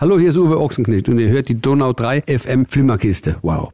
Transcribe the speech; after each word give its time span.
Hallo, 0.00 0.16
hier 0.16 0.28
ist 0.30 0.36
Uwe 0.36 0.60
Ochsenknecht 0.60 1.08
und 1.08 1.18
ihr 1.18 1.28
hört 1.28 1.48
die 1.48 1.60
Donau 1.60 1.92
3 1.92 2.22
FM 2.28 2.66
Flimmerkiste. 2.66 3.34
Wow. 3.42 3.72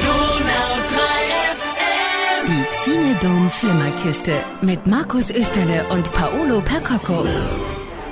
Donau 0.00 0.76
3 0.86 1.02
FM. 1.52 2.46
Die 2.46 2.64
Xinedom 2.70 3.50
Flimmerkiste 3.50 4.34
mit 4.62 4.86
Markus 4.86 5.32
Österle 5.32 5.84
und 5.90 6.12
Paolo 6.12 6.60
Percocco. 6.60 7.24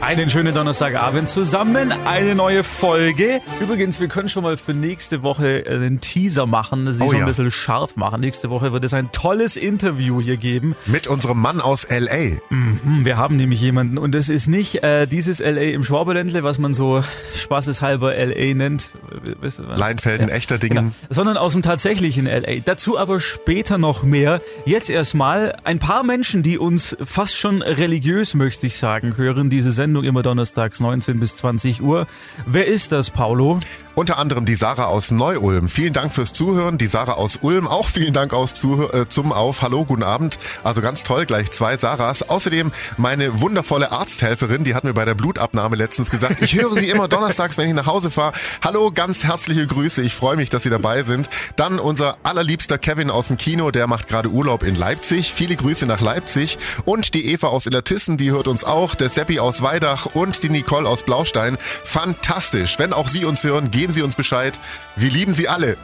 Einen 0.03 0.31
schönen 0.31 0.55
Donnerstagabend 0.55 1.29
zusammen, 1.29 1.91
eine 2.05 2.37
neue 2.37 2.63
Folge. 2.63 3.41
Übrigens, 3.61 3.99
wir 3.99 4.07
können 4.07 4.29
schon 4.29 4.45
mal 4.45 4.57
für 4.57 4.73
nächste 4.73 5.23
Woche 5.25 5.65
einen 5.69 6.01
Teaser 6.01 6.47
machen, 6.47 6.93
sie 6.93 7.03
Oh 7.03 7.09
so 7.09 7.15
ein 7.15 7.21
ja. 7.21 7.27
bisschen 7.27 7.51
scharf 7.51 7.97
machen. 7.97 8.21
Nächste 8.21 8.49
Woche 8.51 8.73
wird 8.73 8.85
es 8.85 8.95
ein 8.95 9.11
tolles 9.11 9.57
Interview 9.57 10.21
hier 10.21 10.37
geben. 10.37 10.77
Mit 10.87 11.09
unserem 11.09 11.41
Mann 11.41 11.61
aus 11.61 11.83
L.A. 11.83 12.39
Hm, 12.51 13.01
Wir 13.05 13.17
haben 13.17 13.35
nämlich 13.37 13.61
jemanden 13.61 13.99
und 13.99 14.15
es 14.15 14.29
ist 14.29 14.47
nicht 14.47 14.85
äh, 14.85 15.07
dieses 15.07 15.41
LA 15.41 15.73
im 15.73 15.83
Schwaberländle, 15.83 16.45
was 16.45 16.59
man 16.59 16.73
so 16.73 17.03
spaßeshalber 17.35 18.15
LA 18.15 18.55
nennt. 18.55 18.93
Wisst 19.41 19.59
ihr 19.59 19.67
was? 19.69 19.77
Leinfelden, 19.79 20.29
echter 20.29 20.59
Dingen. 20.59 20.77
Genau. 20.77 20.93
Sondern 21.09 21.37
aus 21.37 21.55
dem 21.55 21.63
tatsächlichen 21.63 22.27
LA. 22.27 22.61
Dazu 22.65 22.97
aber 22.97 23.19
später 23.19 23.77
noch 23.77 24.05
mehr. 24.05 24.41
Jetzt 24.67 24.89
erstmal 24.89 25.57
ein 25.65 25.81
paar 25.81 26.05
Menschen, 26.05 26.45
die 26.45 26.59
uns 26.59 26.97
fast 27.03 27.37
schon 27.37 27.61
religiös, 27.63 28.35
möchte 28.35 28.69
ich 28.69 28.77
sagen, 28.77 29.17
hören. 29.17 29.51
Diese 29.51 29.73
Sendung 29.73 29.86
immer 29.95 30.23
donnerstags 30.23 30.81
19 30.81 31.21
bis 31.21 31.37
20 31.37 31.83
Uhr. 31.83 32.07
Wer 32.47 32.67
ist 32.67 32.93
das, 32.93 33.11
Paulo? 33.11 33.59
Unter 33.95 34.19
anderem 34.19 34.45
die 34.45 34.57
Sarah 34.57 34.87
aus 34.87 35.11
Neu-Ulm. 35.11 35.69
Vielen 35.69 35.95
Dank 35.95 36.13
fürs 36.13 36.33
Zuhören. 36.35 36.77
Die 36.77 36.87
Sarah 36.87 37.15
aus 37.15 37.39
Ulm 37.41 37.67
auch 37.67 37.89
vielen 37.89 38.13
Dank 38.13 38.35
aus 38.35 38.53
Zuhör 38.53 38.93
äh, 38.93 39.09
zum 39.09 39.33
Auf. 39.33 39.63
Hallo, 39.63 39.87
guten 39.87 40.03
Abend. 40.03 40.39
Also 40.63 40.83
ganz 40.83 41.03
toll, 41.03 41.25
gleich 41.25 41.51
zwei 41.51 41.79
Sarahs. 41.79 42.23
Außerdem 42.23 42.73
meine 42.99 43.41
wundervolle 43.41 43.93
Arzthelferin, 43.93 44.65
die 44.65 44.75
hat 44.75 44.85
mir 44.85 44.93
bei 44.93 45.07
der 45.07 45.15
Blutabnahme 45.15 45.77
letztens 45.77 46.11
gesagt, 46.11 46.43
ich 46.43 46.61
höre 46.61 46.75
sie 46.75 46.91
immer 46.91 47.09
donnerstags, 47.09 47.57
wenn 47.57 47.69
ich 47.69 47.75
nach 47.75 47.87
Hause 47.87 48.11
fahre. 48.11 48.33
Hallo, 48.63 48.91
ganz 48.93 49.25
herzliche 49.25 49.67
Grüße. 49.67 50.03
Ich 50.03 50.15
freue 50.15 50.37
mich, 50.37 50.51
dass 50.51 50.65
Sie 50.65 50.71
dabei 50.71 51.03
sind. 51.03 51.31
Dann 51.57 51.79
unser 51.79 52.19
allerliebster 52.23 52.77
Kevin 52.77 53.11
aus 53.11 53.29
dem 53.29 53.39
Kino, 53.39 53.71
der 53.71 53.87
macht 53.87 54.09
gerade 54.09 54.29
Urlaub 54.29 54.63
in 54.63 54.75
Leipzig. 54.75 55.33
Viele 55.33 55.57
Grüße 55.57 55.87
nach 55.87 56.01
Leipzig. 56.01 56.59
Und 56.85 57.15
die 57.15 57.33
Eva 57.33 57.47
aus 57.49 57.65
Illertissen, 57.67 58.17
die 58.17 58.31
hört 58.31 58.47
uns 58.47 58.63
auch. 58.63 58.95
Der 58.95 59.09
Seppi 59.09 59.39
aus 59.39 59.63
Weidach 59.77 60.07
und 60.07 60.43
die 60.43 60.49
Nicole 60.49 60.89
aus 60.89 61.03
Blaustein. 61.03 61.59
Fantastisch. 61.61 62.79
Wenn 62.79 62.95
auch 62.95 63.09
Sie 63.09 63.27
uns 63.27 63.45
hören, 63.45 63.71
geben 63.71 63.93
Sie 63.93 64.01
uns 64.01 64.17
Bescheid. 64.17 64.59
Wir 64.97 65.11
lieben 65.11 65.35
Sie 65.35 65.49
alle. 65.49 65.77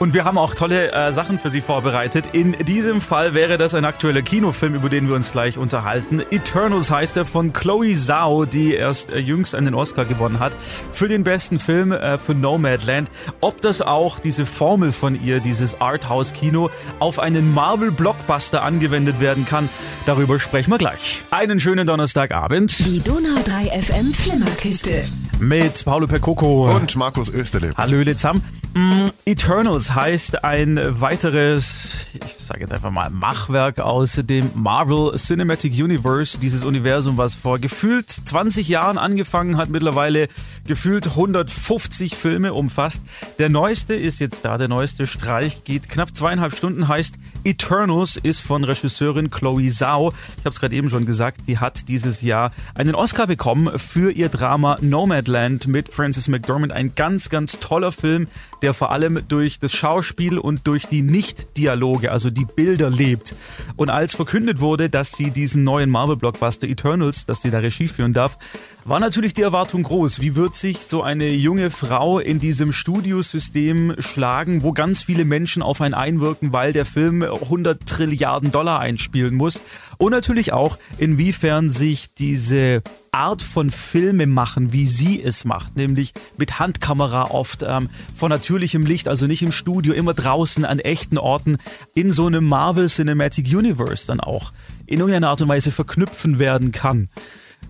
Und 0.00 0.14
wir 0.14 0.24
haben 0.24 0.38
auch 0.38 0.54
tolle 0.54 0.92
äh, 0.92 1.12
Sachen 1.12 1.38
für 1.38 1.50
Sie 1.50 1.60
vorbereitet. 1.60 2.30
In 2.32 2.52
diesem 2.64 3.02
Fall 3.02 3.34
wäre 3.34 3.58
das 3.58 3.74
ein 3.74 3.84
aktueller 3.84 4.22
Kinofilm, 4.22 4.74
über 4.74 4.88
den 4.88 5.06
wir 5.06 5.14
uns 5.14 5.30
gleich 5.30 5.58
unterhalten. 5.58 6.22
Eternals 6.30 6.90
heißt 6.90 7.18
er 7.18 7.26
von 7.26 7.52
Chloe 7.52 7.94
Zhao, 7.94 8.46
die 8.46 8.72
erst 8.72 9.12
äh, 9.12 9.18
jüngst 9.18 9.54
einen 9.54 9.74
Oscar 9.74 10.06
gewonnen 10.06 10.40
hat 10.40 10.54
für 10.94 11.06
den 11.06 11.22
besten 11.22 11.60
Film 11.60 11.92
äh, 11.92 12.16
für 12.16 12.34
Nomadland. 12.34 13.10
Ob 13.42 13.60
das 13.60 13.82
auch 13.82 14.20
diese 14.20 14.46
Formel 14.46 14.92
von 14.92 15.22
ihr, 15.22 15.40
dieses 15.40 15.82
Arthouse-Kino, 15.82 16.70
auf 16.98 17.18
einen 17.18 17.52
Marvel-Blockbuster 17.52 18.62
angewendet 18.62 19.20
werden 19.20 19.44
kann, 19.44 19.68
darüber 20.06 20.40
sprechen 20.40 20.70
wir 20.70 20.78
gleich. 20.78 21.20
Einen 21.30 21.60
schönen 21.60 21.86
Donnerstagabend 21.86 22.86
Die 22.86 23.00
Donau 23.00 23.38
3 23.44 23.82
FM 23.82 24.14
Flimmerkiste. 24.14 25.04
mit 25.40 25.84
Paulo 25.84 26.06
Percoco. 26.06 26.74
Und 26.74 26.96
Markus 26.96 27.28
Österle. 27.28 27.74
Hallöle 27.76 28.16
zusammen. 28.16 28.42
Mm, 28.74 29.06
Eternals 29.24 29.94
heißt 29.96 30.44
ein 30.44 30.78
weiteres, 31.00 32.06
ich 32.14 32.44
sage 32.44 32.60
jetzt 32.60 32.72
einfach 32.72 32.92
mal 32.92 33.10
Machwerk 33.10 33.80
aus 33.80 34.20
dem 34.22 34.48
Marvel 34.54 35.16
Cinematic 35.16 35.72
Universe, 35.72 36.38
dieses 36.38 36.64
Universum, 36.64 37.16
was 37.16 37.34
vor 37.34 37.58
gefühlt 37.58 38.08
20 38.08 38.68
Jahren 38.68 38.96
angefangen 38.96 39.56
hat, 39.56 39.70
mittlerweile 39.70 40.28
gefühlt 40.66 41.08
150 41.08 42.14
Filme 42.14 42.54
umfasst. 42.54 43.02
Der 43.40 43.48
neueste 43.48 43.94
ist 43.94 44.20
jetzt 44.20 44.44
da, 44.44 44.56
der 44.56 44.68
neueste 44.68 45.08
Streich 45.08 45.64
geht 45.64 45.88
knapp 45.88 46.14
zweieinhalb 46.14 46.54
Stunden, 46.54 46.86
heißt 46.86 47.14
Eternals, 47.44 48.16
ist 48.16 48.40
von 48.40 48.64
Regisseurin 48.64 49.30
Chloe 49.30 49.68
Zhao. 49.68 50.12
Ich 50.38 50.44
habe 50.44 50.50
es 50.50 50.60
gerade 50.60 50.74
eben 50.74 50.90
schon 50.90 51.06
gesagt, 51.06 51.42
die 51.46 51.58
hat 51.58 51.88
dieses 51.88 52.22
Jahr 52.22 52.52
einen 52.74 52.94
Oscar 52.94 53.26
bekommen 53.26 53.78
für 53.78 54.10
ihr 54.10 54.28
Drama 54.28 54.78
Nomadland 54.80 55.66
mit 55.66 55.92
Frances 55.92 56.28
McDormand. 56.28 56.72
Ein 56.72 56.94
ganz, 56.94 57.30
ganz 57.30 57.58
toller 57.58 57.92
Film, 57.92 58.28
der 58.62 58.74
vor 58.74 58.92
allem 58.92 59.20
durch 59.28 59.58
das 59.58 59.72
Schauspiel 59.72 60.38
und 60.38 60.66
durch 60.66 60.86
die 60.86 61.02
Nicht-Dialoge, 61.02 62.12
also 62.12 62.30
die 62.30 62.44
Bilder 62.44 62.90
lebt. 62.90 63.34
Und 63.76 63.90
als 63.90 64.14
verkündet 64.14 64.60
wurde, 64.60 64.88
dass 64.88 65.12
sie 65.12 65.30
diesen 65.30 65.64
neuen 65.64 65.90
Marvel-Blockbuster 65.90 66.68
Eternals, 66.68 67.26
dass 67.26 67.42
sie 67.42 67.50
da 67.50 67.58
Regie 67.58 67.88
führen 67.88 68.12
darf, 68.12 68.38
war 68.84 69.00
natürlich 69.00 69.34
die 69.34 69.42
Erwartung 69.42 69.82
groß. 69.82 70.20
Wie 70.20 70.36
wird 70.36 70.54
sich 70.54 70.80
so 70.80 71.02
eine 71.02 71.30
junge 71.30 71.70
Frau 71.70 72.18
in 72.18 72.40
diesem 72.40 72.72
Studiosystem 72.72 73.94
schlagen, 73.98 74.62
wo 74.62 74.72
ganz 74.72 75.02
viele 75.02 75.24
Menschen 75.24 75.62
auf 75.62 75.80
einen 75.80 75.94
einwirken, 75.94 76.52
weil 76.52 76.72
der 76.72 76.86
Film 76.86 77.22
100 77.32 77.86
Trilliarden 77.86 78.52
Dollar 78.52 78.80
einspielen 78.80 79.34
muss? 79.34 79.60
Und 79.98 80.12
natürlich 80.12 80.52
auch, 80.52 80.78
inwiefern 80.98 81.68
sich 81.68 82.14
diese 82.14 82.82
Art 83.12 83.42
von 83.42 83.70
Filme 83.70 84.26
machen, 84.26 84.72
wie 84.72 84.86
sie 84.86 85.22
es 85.22 85.44
macht, 85.44 85.76
nämlich 85.76 86.14
mit 86.36 86.58
Handkamera 86.58 87.24
oft, 87.24 87.64
ähm, 87.66 87.90
von 88.16 88.30
natürlichem 88.30 88.86
Licht, 88.86 89.08
also 89.08 89.26
nicht 89.26 89.42
im 89.42 89.52
Studio, 89.52 89.92
immer 89.92 90.14
draußen 90.14 90.64
an 90.64 90.78
echten 90.78 91.18
Orten, 91.18 91.58
in 91.94 92.12
so 92.12 92.26
einem 92.26 92.46
Marvel 92.46 92.88
Cinematic 92.88 93.46
Universe 93.46 94.06
dann 94.06 94.20
auch 94.20 94.52
in 94.86 95.00
irgendeiner 95.00 95.28
Art 95.28 95.42
und 95.42 95.48
Weise 95.48 95.70
verknüpfen 95.70 96.38
werden 96.38 96.72
kann. 96.72 97.08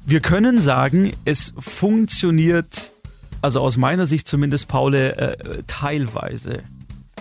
Wir 0.06 0.20
können 0.20 0.58
sagen, 0.58 1.12
es 1.24 1.52
funktioniert, 1.58 2.92
also 3.42 3.60
aus 3.60 3.76
meiner 3.76 4.06
Sicht 4.06 4.28
zumindest, 4.28 4.68
Paule, 4.68 5.16
äh, 5.16 5.62
teilweise. 5.66 6.62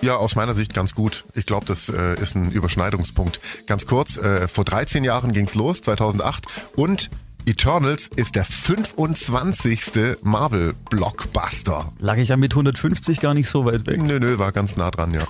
Ja, 0.01 0.15
aus 0.15 0.35
meiner 0.35 0.53
Sicht 0.53 0.73
ganz 0.73 0.93
gut. 0.93 1.25
Ich 1.35 1.45
glaube, 1.45 1.65
das 1.65 1.89
äh, 1.89 2.19
ist 2.21 2.35
ein 2.35 2.51
Überschneidungspunkt. 2.51 3.39
Ganz 3.65 3.85
kurz, 3.85 4.17
äh, 4.17 4.47
vor 4.47 4.63
13 4.63 5.03
Jahren 5.03 5.33
ging's 5.33 5.55
los, 5.55 5.81
2008. 5.81 6.45
Und 6.75 7.09
Eternals 7.45 8.09
ist 8.15 8.35
der 8.35 8.45
25. 8.45 10.21
Marvel-Blockbuster. 10.21 11.91
Lag 11.99 12.17
ich 12.17 12.29
ja 12.29 12.37
mit 12.37 12.53
150 12.53 13.19
gar 13.19 13.33
nicht 13.33 13.49
so 13.49 13.65
weit 13.65 13.87
weg. 13.87 14.01
Nö, 14.01 14.19
nö, 14.19 14.37
war 14.39 14.51
ganz 14.51 14.77
nah 14.77 14.91
dran, 14.91 15.13
ja. 15.13 15.27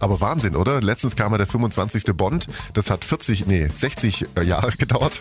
Aber 0.00 0.20
Wahnsinn, 0.20 0.56
oder? 0.56 0.80
Letztens 0.80 1.16
kam 1.16 1.32
ja 1.32 1.38
der 1.38 1.46
25. 1.46 2.04
Bond. 2.16 2.46
Das 2.74 2.90
hat 2.90 3.04
40, 3.04 3.46
nee, 3.46 3.66
60 3.66 4.26
Jahre 4.44 4.72
gedauert. 4.78 5.20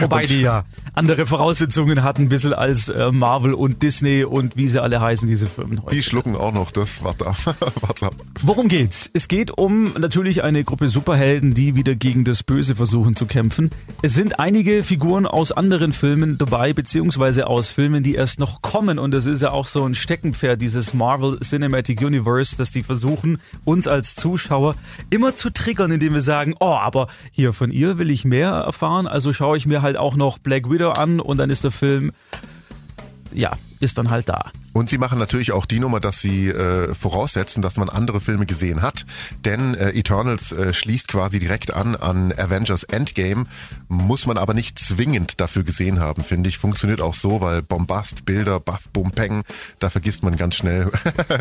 Wobei 0.00 0.24
die 0.24 0.40
ja 0.40 0.64
andere 0.94 1.26
Voraussetzungen 1.26 2.02
hatten, 2.02 2.22
ein 2.22 2.28
bisschen 2.28 2.54
als 2.54 2.88
äh, 2.88 3.10
Marvel 3.10 3.54
und 3.54 3.82
Disney 3.82 4.24
und 4.24 4.56
wie 4.56 4.68
sie 4.68 4.82
alle 4.82 5.00
heißen, 5.00 5.28
diese 5.28 5.46
Firmen 5.46 5.82
heute. 5.82 5.94
Die 5.94 6.02
schlucken 6.02 6.36
auch 6.36 6.52
noch 6.52 6.70
das. 6.70 7.04
Warte 7.04 7.26
ab. 7.26 7.36
Warte 7.80 8.06
ab. 8.06 8.14
Worum 8.42 8.68
geht's? 8.68 9.10
Es 9.12 9.28
geht 9.28 9.50
um 9.50 9.92
natürlich 9.98 10.42
eine 10.42 10.64
Gruppe 10.64 10.88
Superhelden, 10.88 11.54
die 11.54 11.74
wieder 11.74 11.94
gegen 11.94 12.24
das 12.24 12.42
Böse 12.42 12.76
versuchen 12.76 13.16
zu 13.16 13.26
kämpfen. 13.26 13.70
Es 14.02 14.14
sind 14.14 14.38
einige 14.38 14.82
Figuren 14.82 15.26
aus 15.26 15.52
anderen 15.52 15.92
Filmen 15.92 16.38
dabei, 16.38 16.72
beziehungsweise 16.72 17.46
aus 17.46 17.68
Filmen, 17.68 18.02
die 18.02 18.14
erst 18.14 18.38
noch 18.38 18.62
kommen. 18.62 18.98
Und 18.98 19.12
das 19.12 19.26
ist 19.26 19.42
ja 19.42 19.50
auch 19.50 19.66
so 19.66 19.84
ein 19.84 19.94
Steckenpferd 19.94 20.60
dieses 20.60 20.94
Marvel 20.94 21.38
Cinematic 21.40 22.00
Universe, 22.00 22.56
dass 22.56 22.70
die 22.70 22.82
versuchen, 22.82 23.38
uns 23.66 23.86
als 23.88 24.14
Zuschauer 24.14 24.76
immer 25.10 25.36
zu 25.36 25.50
triggern, 25.50 25.90
indem 25.90 26.14
wir 26.14 26.20
sagen, 26.20 26.54
oh, 26.60 26.74
aber 26.74 27.08
hier 27.30 27.52
von 27.52 27.70
ihr 27.70 27.98
will 27.98 28.10
ich 28.10 28.24
mehr 28.24 28.50
erfahren, 28.50 29.06
also 29.06 29.32
schaue 29.32 29.58
ich 29.58 29.66
mir 29.66 29.82
halt 29.82 29.96
auch 29.96 30.16
noch 30.16 30.38
Black 30.38 30.70
Widow 30.70 30.92
an 30.92 31.20
und 31.20 31.36
dann 31.36 31.50
ist 31.50 31.64
der 31.64 31.70
Film, 31.70 32.12
ja, 33.36 33.52
ist 33.80 33.98
dann 33.98 34.10
halt 34.10 34.28
da. 34.28 34.50
Und 34.72 34.88
sie 34.90 34.98
machen 34.98 35.18
natürlich 35.18 35.52
auch 35.52 35.66
die 35.66 35.78
Nummer, 35.78 36.00
dass 36.00 36.20
sie 36.20 36.48
äh, 36.48 36.94
voraussetzen, 36.94 37.62
dass 37.62 37.76
man 37.76 37.88
andere 37.88 38.20
Filme 38.20 38.46
gesehen 38.46 38.82
hat. 38.82 39.04
Denn 39.44 39.74
äh, 39.74 39.90
Eternals 39.90 40.52
äh, 40.52 40.72
schließt 40.72 41.08
quasi 41.08 41.38
direkt 41.38 41.72
an 41.74 41.94
an 41.94 42.32
Avengers 42.32 42.84
Endgame. 42.84 43.44
Muss 43.88 44.26
man 44.26 44.38
aber 44.38 44.54
nicht 44.54 44.78
zwingend 44.78 45.40
dafür 45.40 45.62
gesehen 45.62 46.00
haben, 46.00 46.22
finde 46.24 46.48
ich. 46.48 46.58
Funktioniert 46.58 47.00
auch 47.00 47.14
so, 47.14 47.40
weil 47.40 47.62
Bombast, 47.62 48.24
Bilder, 48.24 48.58
Buff, 48.58 48.88
Bum, 48.92 49.12
Peng, 49.12 49.44
da 49.78 49.90
vergisst 49.90 50.22
man 50.22 50.36
ganz 50.36 50.56
schnell, 50.56 50.90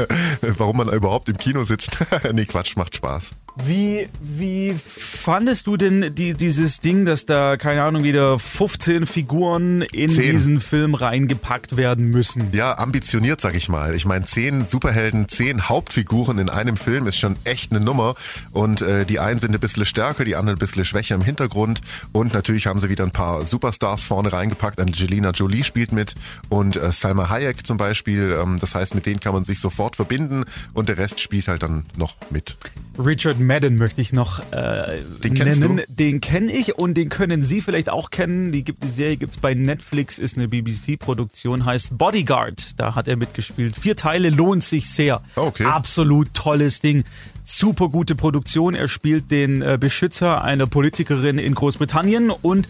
warum 0.42 0.78
man 0.78 0.90
überhaupt 0.90 1.30
im 1.30 1.38
Kino 1.38 1.64
sitzt. 1.64 1.98
nee, 2.34 2.46
Quatsch, 2.46 2.76
macht 2.76 2.96
Spaß. 2.96 3.32
Wie, 3.64 4.10
wie 4.20 4.76
fandest 4.78 5.68
du 5.68 5.78
denn 5.78 6.14
die, 6.14 6.34
dieses 6.34 6.82
Ding, 6.82 7.06
dass 7.06 7.26
da, 7.26 7.56
keine 7.56 7.84
Ahnung, 7.84 8.04
wieder 8.04 8.38
15 8.38 9.06
Figuren 9.06 9.82
in 9.82 10.10
Zehn. 10.10 10.32
diesen 10.32 10.60
Film 10.60 10.94
reingepackt 10.94 11.78
werden 11.78 12.10
müssen? 12.10 12.50
Ja, 12.52 12.78
ambitioniert, 12.78 13.40
sag 13.40 13.56
ich 13.56 13.70
mal. 13.70 13.96
Ich 13.96 14.06
meine, 14.06 14.26
zehn 14.26 14.66
Superhelden, 14.66 15.30
zehn 15.30 15.70
Hauptfiguren 15.70 16.38
in 16.38 16.50
einem 16.50 16.76
Film 16.76 17.08
ist 17.08 17.18
schon 17.18 17.38
echt 17.46 17.72
eine 17.72 17.84
Nummer. 17.84 18.16
Und 18.52 18.82
äh, 18.82 19.06
die 19.06 19.20
einen 19.20 19.40
sind 19.40 19.56
ein 19.56 19.62
bisschen 19.62 19.86
stärker, 19.86 20.26
die 20.26 20.36
anderen 20.36 20.58
ein 20.58 20.60
bisschen 20.60 20.84
schwächer 20.84 21.16
im 21.16 21.22
Hintergrund. 21.22 21.80
Und 22.12 22.34
natürlich 22.34 22.68
haben 22.68 22.82
sie 22.82 22.90
wieder 22.90 23.06
ein 23.06 23.12
paar 23.12 23.46
Superstars 23.46 24.04
vorne 24.04 24.34
reingepackt. 24.34 24.82
Angelina 24.82 25.32
Jolie 25.32 25.64
spielt 25.64 25.94
mit 25.94 26.16
und 26.50 26.76
äh, 26.76 26.92
Salma 26.92 27.30
Hayek 27.30 27.66
zum 27.66 27.78
Beispiel. 27.78 28.38
Ähm, 28.38 28.58
das 28.60 28.76
heißt, 28.76 28.96
mit 28.96 29.06
denen 29.06 29.22
kann 29.22 29.34
man 29.34 29.46
sich 29.46 29.62
sofort 29.62 29.96
verbinden 29.96 30.44
und 30.74 30.90
der 30.90 30.98
Rest 30.98 31.22
spielt 31.22 31.48
halt 31.48 31.64
dann 31.64 31.86
noch 31.96 32.16
mit. 32.32 32.58
Richard 32.98 33.40
Madden 33.46 33.78
möchte 33.78 34.02
ich 34.02 34.14
noch 34.14 34.40
äh, 34.52 35.02
Den 35.24 35.34
nennen. 35.34 35.78
du? 35.78 35.84
Den 35.88 36.22
kenne 36.22 36.52
ich 36.52 36.76
und 36.76 36.96
den 36.96 37.10
können 37.10 37.44
Sie 37.44 37.62
vielleicht 37.62 37.90
auch 37.90 38.10
kennen. 38.10 38.52
Die, 38.52 38.64
gibt, 38.64 38.84
die 38.84 38.88
Serie 38.88 39.18
gibt's 39.18 39.38
bei 39.38 39.54
Netflix, 39.54 40.20
ist 40.20 40.38
eine 40.38 40.48
BBC-Produktion, 40.48 41.66
heißt 41.66 41.98
Bodyguard. 41.98 42.80
Da 42.80 42.96
hat 42.96 43.08
er 43.08 43.16
mitgespielt. 43.18 43.76
Vier 43.76 43.96
Teile, 43.96 44.30
lohnt 44.30 44.64
sich 44.64 44.90
sehr. 44.90 45.22
Okay. 45.36 45.66
Absolut 45.66 46.34
tolles 46.34 46.80
Ding. 46.80 47.04
Super 47.48 47.90
gute 47.90 48.16
Produktion. 48.16 48.74
Er 48.74 48.88
spielt 48.88 49.30
den 49.30 49.62
äh, 49.62 49.78
Beschützer 49.80 50.44
einer 50.44 50.66
Politikerin 50.66 51.38
in 51.38 51.54
Großbritannien 51.54 52.32
und 52.32 52.68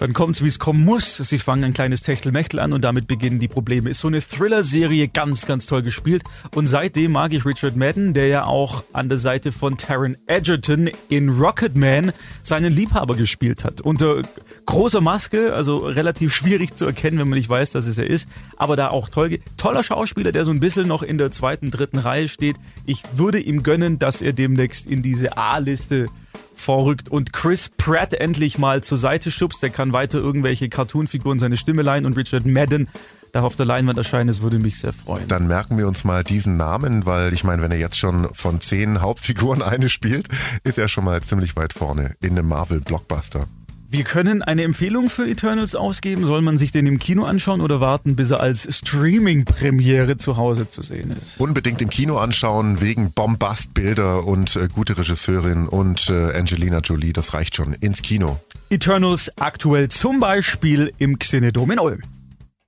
dann 0.00 0.14
kommt's, 0.14 0.42
wie 0.42 0.48
es 0.48 0.58
kommen 0.58 0.82
muss. 0.82 1.18
Sie 1.18 1.38
fangen 1.38 1.62
ein 1.62 1.74
kleines 1.74 2.00
Techtelmechtel 2.00 2.58
an 2.58 2.72
und 2.72 2.82
damit 2.82 3.06
beginnen 3.06 3.38
die 3.38 3.48
Probleme. 3.48 3.90
Ist 3.90 4.00
so 4.00 4.08
eine 4.08 4.22
Thriller-Serie, 4.22 5.08
ganz, 5.08 5.44
ganz 5.44 5.66
toll 5.66 5.82
gespielt. 5.82 6.22
Und 6.54 6.66
seitdem 6.66 7.12
mag 7.12 7.34
ich 7.34 7.44
Richard 7.44 7.76
Madden, 7.76 8.14
der 8.14 8.28
ja 8.28 8.44
auch 8.44 8.82
an 8.94 9.10
der 9.10 9.18
Seite 9.18 9.52
von 9.52 9.76
Taron 9.76 10.16
Egerton 10.26 10.90
in 11.10 11.28
Rocketman 11.28 12.12
seinen 12.42 12.72
Liebhaber 12.72 13.16
gespielt 13.16 13.62
hat. 13.62 13.82
Unter 13.82 14.22
großer 14.64 15.02
Maske, 15.02 15.52
also 15.52 15.78
relativ 15.78 16.34
schwierig 16.34 16.74
zu 16.74 16.86
erkennen, 16.86 17.18
wenn 17.18 17.28
man 17.28 17.36
nicht 17.36 17.50
weiß, 17.50 17.72
dass 17.72 17.86
es 17.86 17.98
er 17.98 18.08
ist. 18.08 18.26
Aber 18.56 18.74
da 18.74 18.88
auch 18.88 19.10
toll, 19.10 19.38
toller 19.58 19.84
Schauspieler, 19.84 20.32
der 20.32 20.46
so 20.46 20.50
ein 20.50 20.60
bisschen 20.60 20.88
noch 20.88 21.02
in 21.02 21.18
der 21.18 21.30
zweiten, 21.30 21.70
dritten 21.70 21.98
Reihe 21.98 22.28
steht. 22.28 22.56
Ich 22.86 23.02
würde 23.16 23.38
ihm 23.38 23.62
gönnen, 23.62 23.98
dass 23.98 24.13
er 24.22 24.32
demnächst 24.32 24.86
in 24.86 25.02
diese 25.02 25.36
A-Liste 25.36 26.08
vorrückt 26.54 27.08
und 27.08 27.32
Chris 27.32 27.68
Pratt 27.68 28.14
endlich 28.14 28.58
mal 28.58 28.82
zur 28.82 28.98
Seite 28.98 29.30
schubst. 29.30 29.62
Der 29.62 29.70
kann 29.70 29.92
weiter 29.92 30.18
irgendwelche 30.18 30.68
Cartoonfiguren 30.68 31.38
seine 31.38 31.56
Stimme 31.56 31.82
leihen 31.82 32.06
und 32.06 32.16
Richard 32.16 32.46
Madden 32.46 32.88
darf 33.32 33.44
auf 33.44 33.56
der 33.56 33.66
Leinwand 33.66 33.98
erscheinen. 33.98 34.28
Das 34.28 34.42
würde 34.42 34.58
mich 34.58 34.78
sehr 34.78 34.92
freuen. 34.92 35.26
Dann 35.28 35.46
merken 35.46 35.76
wir 35.76 35.88
uns 35.88 36.04
mal 36.04 36.22
diesen 36.22 36.56
Namen, 36.56 37.04
weil 37.04 37.32
ich 37.32 37.44
meine, 37.44 37.62
wenn 37.62 37.72
er 37.72 37.78
jetzt 37.78 37.98
schon 37.98 38.32
von 38.32 38.60
zehn 38.60 39.00
Hauptfiguren 39.00 39.60
eine 39.62 39.88
spielt, 39.88 40.28
ist 40.62 40.78
er 40.78 40.88
schon 40.88 41.04
mal 41.04 41.20
ziemlich 41.22 41.56
weit 41.56 41.72
vorne 41.72 42.14
in 42.20 42.30
einem 42.30 42.48
Marvel-Blockbuster. 42.48 43.48
Wir 43.94 44.02
können 44.02 44.42
eine 44.42 44.64
Empfehlung 44.64 45.08
für 45.08 45.24
Eternals 45.24 45.76
ausgeben. 45.76 46.26
Soll 46.26 46.42
man 46.42 46.58
sich 46.58 46.72
den 46.72 46.84
im 46.86 46.98
Kino 46.98 47.22
anschauen 47.26 47.60
oder 47.60 47.78
warten, 47.78 48.16
bis 48.16 48.32
er 48.32 48.40
als 48.40 48.66
Streaming-Premiere 48.78 50.16
zu 50.16 50.36
Hause 50.36 50.68
zu 50.68 50.82
sehen 50.82 51.10
ist? 51.12 51.38
Unbedingt 51.38 51.80
im 51.80 51.90
Kino 51.90 52.18
anschauen, 52.18 52.80
wegen 52.80 53.12
Bombastbilder 53.12 54.26
und 54.26 54.56
äh, 54.56 54.66
gute 54.66 54.98
Regisseurin 54.98 55.68
und 55.68 56.10
äh, 56.10 56.36
Angelina 56.36 56.80
Jolie, 56.80 57.12
das 57.12 57.34
reicht 57.34 57.54
schon. 57.54 57.72
Ins 57.74 58.02
Kino. 58.02 58.40
Eternals 58.68 59.30
aktuell 59.38 59.88
zum 59.90 60.18
Beispiel 60.18 60.92
im 60.98 61.20
Xenedom 61.20 61.70
in 61.70 61.78
Ulm. 61.78 62.02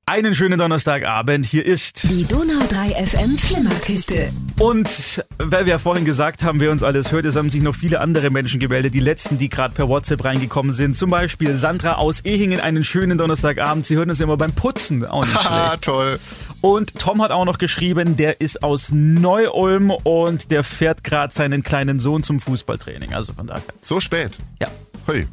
Einen 0.09 0.37
schönen 0.37 0.57
Donnerstagabend. 0.57 1.45
Hier 1.47 1.67
ist 1.67 2.05
Die 2.09 2.23
Donau 2.25 2.65
3 2.69 2.91
FM 3.07 3.37
Flimmerkiste. 3.37 4.29
Und 4.57 5.25
weil 5.39 5.67
wir 5.67 5.73
ja 5.73 5.79
vorhin 5.81 6.05
gesagt 6.05 6.45
haben, 6.45 6.61
wer 6.61 6.71
uns 6.71 6.85
alles 6.85 7.11
hört, 7.11 7.25
es 7.25 7.35
haben 7.35 7.51
sich 7.51 7.61
noch 7.61 7.75
viele 7.75 8.01
andere 8.01 8.31
Menschen 8.31 8.61
gemeldet. 8.61 8.95
Die 8.95 9.01
letzten, 9.01 9.37
die 9.37 9.49
gerade 9.49 9.75
per 9.75 9.89
WhatsApp 9.89 10.23
reingekommen 10.25 10.71
sind. 10.71 10.97
Zum 10.97 11.11
Beispiel 11.11 11.57
Sandra 11.57 11.95
aus 11.95 12.25
Ehingen. 12.25 12.61
Einen 12.61 12.85
schönen 12.85 13.19
Donnerstagabend. 13.19 13.85
Sie 13.85 13.97
hören 13.97 14.09
uns 14.09 14.21
immer 14.21 14.37
beim 14.37 14.53
Putzen. 14.53 15.05
Auch 15.05 15.25
nicht 15.25 15.43
schlecht. 15.43 15.83
toll. 15.83 16.21
Und 16.61 16.95
Tom 17.01 17.21
hat 17.21 17.33
auch 17.33 17.45
noch 17.45 17.59
geschrieben, 17.59 18.17
der 18.17 18.41
ist 18.41 18.63
aus 18.63 18.91
Neu-Ulm 18.93 19.91
und 19.91 20.53
der 20.53 20.63
fährt 20.63 21.03
gerade 21.03 21.35
seinen 21.35 21.65
kleinen 21.65 21.99
Sohn 21.99 22.23
zum 22.23 22.39
Fußballtraining. 22.39 23.13
Also 23.13 23.33
von 23.33 23.49
daher. 23.49 23.65
So 23.81 23.99
spät. 23.99 24.39
Ja. 24.61 24.69
Hui. 25.09 25.27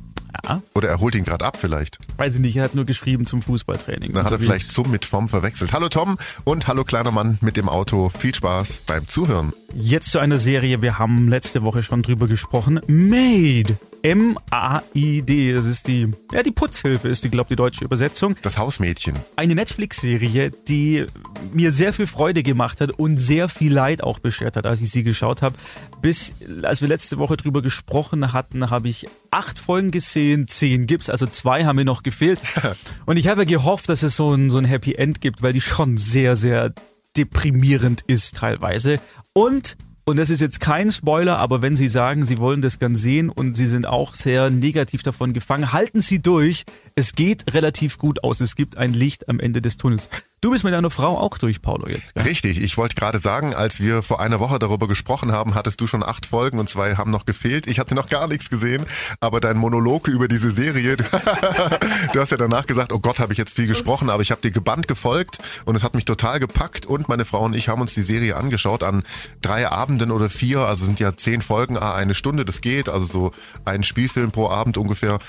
Ja, 0.44 0.62
Oder 0.74 0.90
er 0.90 1.00
holt 1.00 1.16
ihn 1.16 1.24
gerade 1.24 1.46
ab 1.46 1.58
vielleicht. 1.60 1.98
weiß 2.18 2.36
ich 2.36 2.40
nicht, 2.42 2.56
er 2.56 2.64
hat 2.64 2.76
nur 2.76 2.86
geschrieben 2.86 3.26
zum 3.26 3.42
Fußballtraining. 3.42 4.14
Dann 4.14 4.26
hat 4.26 4.32
er 4.32 4.40
vielleicht 4.40 4.72
zum 4.72 4.90
mit 4.90 5.06
vom 5.06 5.30
verwechselt. 5.30 5.74
Hallo 5.74 5.90
Tom 5.90 6.18
und 6.44 6.68
hallo 6.68 6.84
kleiner 6.84 7.12
Mann 7.12 7.38
mit 7.42 7.56
dem 7.58 7.70
Auto. 7.70 8.10
Viel 8.10 8.34
Spaß 8.34 8.84
beim 8.88 9.08
Zuhören. 9.08 9.54
Jetzt 9.76 10.12
zu 10.12 10.20
einer 10.20 10.40
Serie, 10.40 10.82
wir 10.82 10.98
haben 11.00 11.28
letzte 11.30 11.64
Woche 11.64 11.84
schon 11.84 12.02
drüber 12.02 12.28
gesprochen. 12.28 12.80
Made. 12.88 13.78
M-A-I-D. 14.04 15.54
Das 15.54 15.66
ist 15.66 15.88
die, 15.88 16.12
ja, 16.34 16.44
die 16.44 16.52
Putzhilfe 16.52 17.08
ist 17.08 17.24
die, 17.24 17.30
glaube 17.30 17.46
ich, 17.46 17.50
die 17.50 17.56
deutsche 17.56 17.86
Übersetzung. 17.86 18.36
Das 18.42 18.58
Hausmädchen. 18.58 19.16
Eine 19.38 19.56
Netflix-Serie, 19.56 20.52
die 20.68 21.06
mir 21.54 21.72
sehr 21.72 21.94
viel 21.94 22.06
Freude 22.06 22.44
gemacht 22.44 22.82
hat 22.82 22.92
und 22.92 23.16
sehr 23.16 23.48
viel 23.48 23.74
Leid 23.74 24.04
auch 24.04 24.20
beschert 24.20 24.58
hat, 24.58 24.66
als 24.66 24.82
ich 24.82 24.92
sie 24.92 25.04
geschaut 25.04 25.42
habe. 25.42 25.56
Bis, 26.02 26.34
als 26.64 26.82
wir 26.82 26.90
letzte 26.90 27.18
Woche 27.18 27.38
drüber 27.38 27.62
gesprochen 27.62 28.34
hatten, 28.34 28.70
habe 28.70 28.90
ich 28.90 29.08
acht 29.32 29.58
Folgen 29.58 29.92
gesehen, 29.92 30.50
zehn 30.50 30.86
gibt's, 30.86 31.10
also 31.10 31.26
zwei 31.26 31.64
haben 31.64 31.78
mir 31.78 31.86
noch 31.86 32.04
gefehlt. 32.04 32.42
Und 33.06 33.16
ich 33.16 33.30
habe 33.30 33.46
gehofft, 33.46 33.88
dass 33.88 34.04
es 34.04 34.18
so 34.18 34.34
ein, 34.34 34.50
so 34.50 34.58
ein 34.58 34.66
Happy 34.66 34.96
End 34.96 35.22
gibt, 35.22 35.42
weil 35.42 35.54
die 35.54 35.62
schon 35.62 35.96
sehr, 35.96 36.36
sehr 36.36 36.74
deprimierend 37.16 38.02
ist 38.02 38.36
teilweise. 38.36 39.00
Und 39.32 39.78
und 40.06 40.18
das 40.18 40.30
ist 40.30 40.42
jetzt 40.42 40.60
kein 40.60 40.92
Spoiler, 40.92 41.38
aber 41.38 41.62
wenn 41.62 41.76
Sie 41.76 41.88
sagen, 41.88 42.26
Sie 42.26 42.38
wollen 42.38 42.62
das 42.62 42.80
gern 42.80 42.96
sehen 42.96 43.30
und 43.30 43.56
Sie 43.56 43.68
sind 43.68 43.86
auch 43.86 44.14
sehr 44.14 44.50
negativ 44.50 45.02
davon 45.02 45.34
gefangen, 45.34 45.72
halten 45.72 46.02
Sie 46.02 46.22
durch. 46.22 46.66
Es 46.96 47.16
geht 47.16 47.54
relativ 47.54 47.98
gut 47.98 48.24
aus. 48.24 48.42
Es 48.42 48.56
gibt 48.56 48.78
ein 48.78 48.94
Licht 48.94 49.30
am 49.30 49.40
Ende 49.40 49.62
des 49.62 49.78
Tunnels. 49.78 50.10
Du 50.44 50.52
bist 50.52 50.66
mit 50.66 50.74
deiner 50.74 50.90
Frau 50.90 51.18
auch 51.18 51.38
durch, 51.38 51.62
Paulo, 51.62 51.88
jetzt. 51.88 52.16
Gell? 52.16 52.24
Richtig, 52.24 52.62
ich 52.62 52.76
wollte 52.76 52.96
gerade 52.96 53.20
sagen, 53.20 53.56
als 53.56 53.80
wir 53.80 54.04
vor 54.04 54.20
einer 54.20 54.42
Woche 54.42 54.60
darüber 54.60 54.90
gesprochen 54.90 55.32
haben, 55.32 55.56
hattest 55.56 55.80
du 55.80 55.88
schon 55.88 56.04
acht 56.04 56.26
Folgen 56.26 56.60
und 56.60 56.68
zwei 56.68 56.96
haben 56.98 57.12
noch 57.12 57.24
gefehlt. 57.24 57.66
Ich 57.66 57.80
hatte 57.80 57.96
noch 57.96 58.10
gar 58.10 58.28
nichts 58.28 58.50
gesehen, 58.50 58.86
aber 59.22 59.40
dein 59.40 59.56
Monolog 59.56 60.10
über 60.10 60.28
diese 60.28 60.52
Serie, 60.52 60.98
du 62.14 62.20
hast 62.20 62.32
ja 62.32 62.38
danach 62.38 62.68
gesagt, 62.68 62.92
oh 62.92 63.00
Gott, 63.00 63.20
habe 63.20 63.32
ich 63.32 63.40
jetzt 63.40 63.56
viel 63.56 63.68
gesprochen, 63.68 64.10
aber 64.10 64.22
ich 64.22 64.32
habe 64.32 64.42
dir 64.42 64.52
gebannt 64.52 64.90
gefolgt 64.90 65.38
und 65.64 65.78
es 65.78 65.84
hat 65.84 65.94
mich 65.94 66.04
total 66.04 66.42
gepackt 66.42 66.86
und 66.86 67.08
meine 67.08 67.24
Frau 67.24 67.46
und 67.46 67.56
ich 67.56 67.70
haben 67.70 67.80
uns 67.80 67.94
die 67.94 68.04
Serie 68.04 68.36
angeschaut 68.36 68.84
an 68.84 69.04
drei 69.42 69.70
Abenden 69.70 70.12
oder 70.12 70.30
vier, 70.30 70.60
also 70.60 70.84
sind 70.84 71.00
ja 71.00 71.16
zehn 71.16 71.42
Folgen, 71.42 71.78
ah, 71.78 71.96
eine 71.96 72.16
Stunde, 72.16 72.44
das 72.44 72.60
geht, 72.60 72.90
also 72.90 73.06
so 73.06 73.32
ein 73.64 73.84
Spielfilm 73.84 74.32
pro 74.32 74.50
Abend 74.50 74.76
ungefähr. 74.76 75.20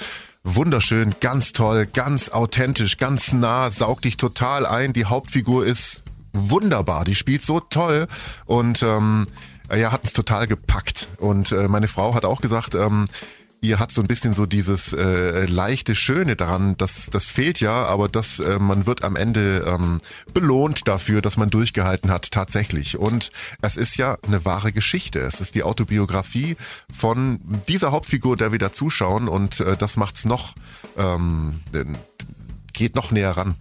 Wunderschön, 0.46 1.14
ganz 1.20 1.52
toll, 1.52 1.86
ganz 1.86 2.28
authentisch, 2.28 2.98
ganz 2.98 3.32
nah, 3.32 3.70
saugt 3.70 4.04
dich 4.04 4.18
total 4.18 4.66
ein. 4.66 4.92
Die 4.92 5.06
Hauptfigur 5.06 5.64
ist 5.64 6.02
wunderbar, 6.34 7.06
die 7.06 7.14
spielt 7.14 7.42
so 7.42 7.60
toll 7.60 8.08
und 8.44 8.82
ähm, 8.82 9.26
ja, 9.74 9.90
hat 9.90 10.02
uns 10.02 10.12
total 10.12 10.46
gepackt. 10.46 11.08
Und 11.16 11.50
äh, 11.50 11.66
meine 11.68 11.88
Frau 11.88 12.14
hat 12.14 12.26
auch 12.26 12.42
gesagt, 12.42 12.74
ähm, 12.74 13.06
ihr 13.64 13.78
hat 13.78 13.90
so 13.90 14.00
ein 14.00 14.06
bisschen 14.06 14.34
so 14.34 14.46
dieses 14.46 14.92
äh, 14.92 15.46
leichte 15.46 15.94
Schöne 15.94 16.36
daran, 16.36 16.76
das, 16.76 17.08
das 17.10 17.30
fehlt 17.30 17.60
ja, 17.60 17.86
aber 17.86 18.08
das, 18.08 18.38
äh, 18.38 18.58
man 18.58 18.86
wird 18.86 19.02
am 19.02 19.16
Ende 19.16 19.64
ähm, 19.66 20.00
belohnt 20.32 20.86
dafür, 20.86 21.22
dass 21.22 21.36
man 21.36 21.50
durchgehalten 21.50 22.10
hat, 22.10 22.30
tatsächlich. 22.30 22.98
Und 22.98 23.30
es 23.62 23.76
ist 23.76 23.96
ja 23.96 24.18
eine 24.26 24.44
wahre 24.44 24.72
Geschichte. 24.72 25.20
Es 25.20 25.40
ist 25.40 25.54
die 25.54 25.62
Autobiografie 25.62 26.56
von 26.92 27.40
dieser 27.68 27.90
Hauptfigur, 27.90 28.36
der 28.36 28.52
wir 28.52 28.58
da 28.58 28.72
zuschauen 28.72 29.28
und 29.28 29.60
äh, 29.60 29.76
das 29.76 29.96
macht's 29.96 30.24
noch, 30.24 30.54
ähm, 30.96 31.60
geht 32.72 32.94
noch 32.94 33.10
näher 33.10 33.36
ran. 33.36 33.56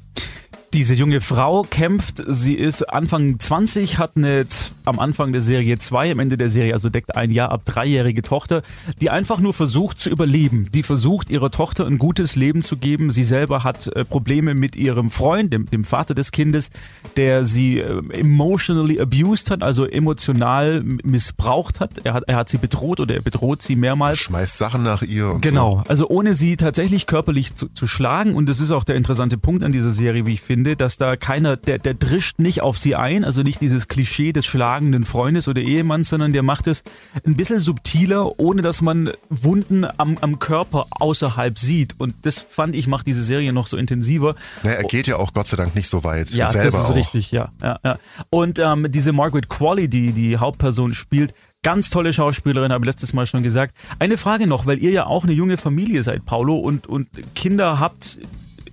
Diese 0.74 0.96
junge 0.96 1.22
Frau 1.22 1.62
kämpft, 1.62 2.24
sie 2.28 2.56
ist 2.56 2.90
Anfang 2.90 3.40
20, 3.40 4.00
hat 4.00 4.18
eine 4.18 4.48
am 4.86 5.00
Anfang 5.00 5.32
der 5.32 5.42
Serie 5.42 5.78
zwei, 5.78 6.12
am 6.12 6.18
Ende 6.18 6.36
der 6.36 6.50
Serie 6.50 6.74
also 6.74 6.90
deckt 6.90 7.16
ein 7.16 7.30
Jahr 7.30 7.52
ab 7.52 7.62
dreijährige 7.64 8.24
Tochter, 8.24 8.64
die 9.00 9.12
einfach 9.12 9.40
nur 9.40 9.54
versucht 9.54 10.00
zu 10.00 10.10
überleben. 10.10 10.66
Die 10.74 10.82
versucht 10.82 11.30
ihrer 11.30 11.52
Tochter 11.52 11.86
ein 11.86 12.00
gutes 12.00 12.36
Leben 12.36 12.64
zu 12.64 12.78
geben. 12.78 13.12
Sie 13.12 13.24
selber 13.24 13.64
hat 13.64 13.88
äh, 13.88 14.04
Probleme 14.04 14.56
mit 14.56 14.76
ihrem 14.76 15.12
Freund, 15.12 15.54
dem, 15.54 15.70
dem 15.70 15.84
Vater 15.84 16.16
des 16.16 16.32
Kindes, 16.32 16.72
der 17.18 17.46
sie 17.46 17.78
äh, 17.78 18.02
emotionally 18.12 19.00
abused 19.00 19.52
hat, 19.52 19.62
also 19.62 19.86
emotional 19.86 20.82
missbraucht 20.84 21.82
hat. 21.82 22.04
Er 22.04 22.14
hat, 22.14 22.24
er 22.28 22.36
hat 22.36 22.50
sie 22.50 22.58
bedroht 22.58 23.00
oder 23.00 23.14
er 23.14 23.22
bedroht 23.22 23.62
sie 23.62 23.76
mehrmals. 23.76 24.20
Schmeißt 24.20 24.58
Sachen 24.58 24.82
nach 24.82 25.04
ihr 25.04 25.30
und 25.30 25.42
Genau, 25.42 25.84
also 25.88 26.10
ohne 26.10 26.34
sie 26.34 26.58
tatsächlich 26.58 27.06
körperlich 27.06 27.54
zu, 27.54 27.68
zu 27.68 27.86
schlagen. 27.86 28.34
Und 28.34 28.50
das 28.50 28.60
ist 28.60 28.72
auch 28.72 28.84
der 28.84 28.96
interessante 28.96 29.38
Punkt 29.38 29.64
an 29.64 29.72
dieser 29.72 29.92
Serie, 29.92 30.26
wie 30.26 30.34
ich 30.34 30.42
finde, 30.42 30.63
dass 30.64 30.98
da 30.98 31.16
keiner, 31.16 31.58
der, 31.58 31.78
der 31.78 31.94
drischt 31.94 32.40
nicht 32.40 32.62
auf 32.62 32.78
sie 32.78 32.96
ein, 32.96 33.24
also 33.24 33.44
nicht 33.44 33.62
dieses 33.62 33.88
Klischee 33.88 34.34
des 34.34 34.46
schlagenden 34.46 35.06
Freundes 35.06 35.48
oder 35.48 35.62
Ehemanns, 35.62 36.10
sondern 36.10 36.34
der 36.34 36.44
macht 36.44 36.68
es 36.68 36.84
ein 37.26 37.36
bisschen 37.36 37.60
subtiler, 37.60 38.40
ohne 38.40 38.62
dass 38.62 38.82
man 38.82 39.12
Wunden 39.30 39.86
am, 39.98 40.18
am 40.22 40.40
Körper 40.40 40.88
außerhalb 40.92 41.58
sieht. 41.58 41.96
Und 42.00 42.16
das 42.24 42.40
fand 42.42 42.76
ich, 42.76 42.88
macht 42.88 43.08
diese 43.08 43.24
Serie 43.24 43.54
noch 43.54 43.68
so 43.68 43.78
intensiver. 43.78 44.34
so. 44.34 44.40
Na, 44.64 44.72
er 44.72 44.84
geht 44.84 45.08
ja 45.08 45.18
auch 45.18 45.34
Gott 45.34 45.48
sei 45.48 45.58
Dank 45.58 45.76
nicht 45.76 45.90
so 45.90 46.04
weit. 46.04 46.30
Ja, 46.32 46.52
das 46.52 46.68
ist 46.68 46.76
auch. 46.76 46.96
richtig, 46.96 47.32
ja. 47.32 47.50
ja, 47.62 47.80
ja. 47.84 48.00
Und 48.30 48.60
ähm, 48.60 48.88
diese 48.90 49.14
Margaret 49.14 49.50
Qualley, 49.50 49.88
die 49.88 50.12
die 50.12 50.38
Hauptperson 50.38 50.94
spielt, 50.94 51.34
ganz 51.64 51.90
tolle 51.90 52.14
Schauspielerin, 52.14 52.72
habe 52.72 52.84
ich 52.86 52.88
letztes 52.88 53.14
Mal 53.14 53.26
schon 53.26 53.42
gesagt. 53.42 53.74
Eine 54.00 54.18
Frage 54.18 54.48
noch, 54.48 54.66
weil 54.66 54.78
ihr 54.80 54.92
ja 54.92 55.06
auch 55.06 55.24
eine 55.24 55.34
junge 55.34 55.58
Familie 55.58 56.04
seid, 56.04 56.26
Paulo, 56.26 56.58
und, 56.58 56.88
und 56.88 57.08
Kinder 57.36 57.80
habt 57.80 58.20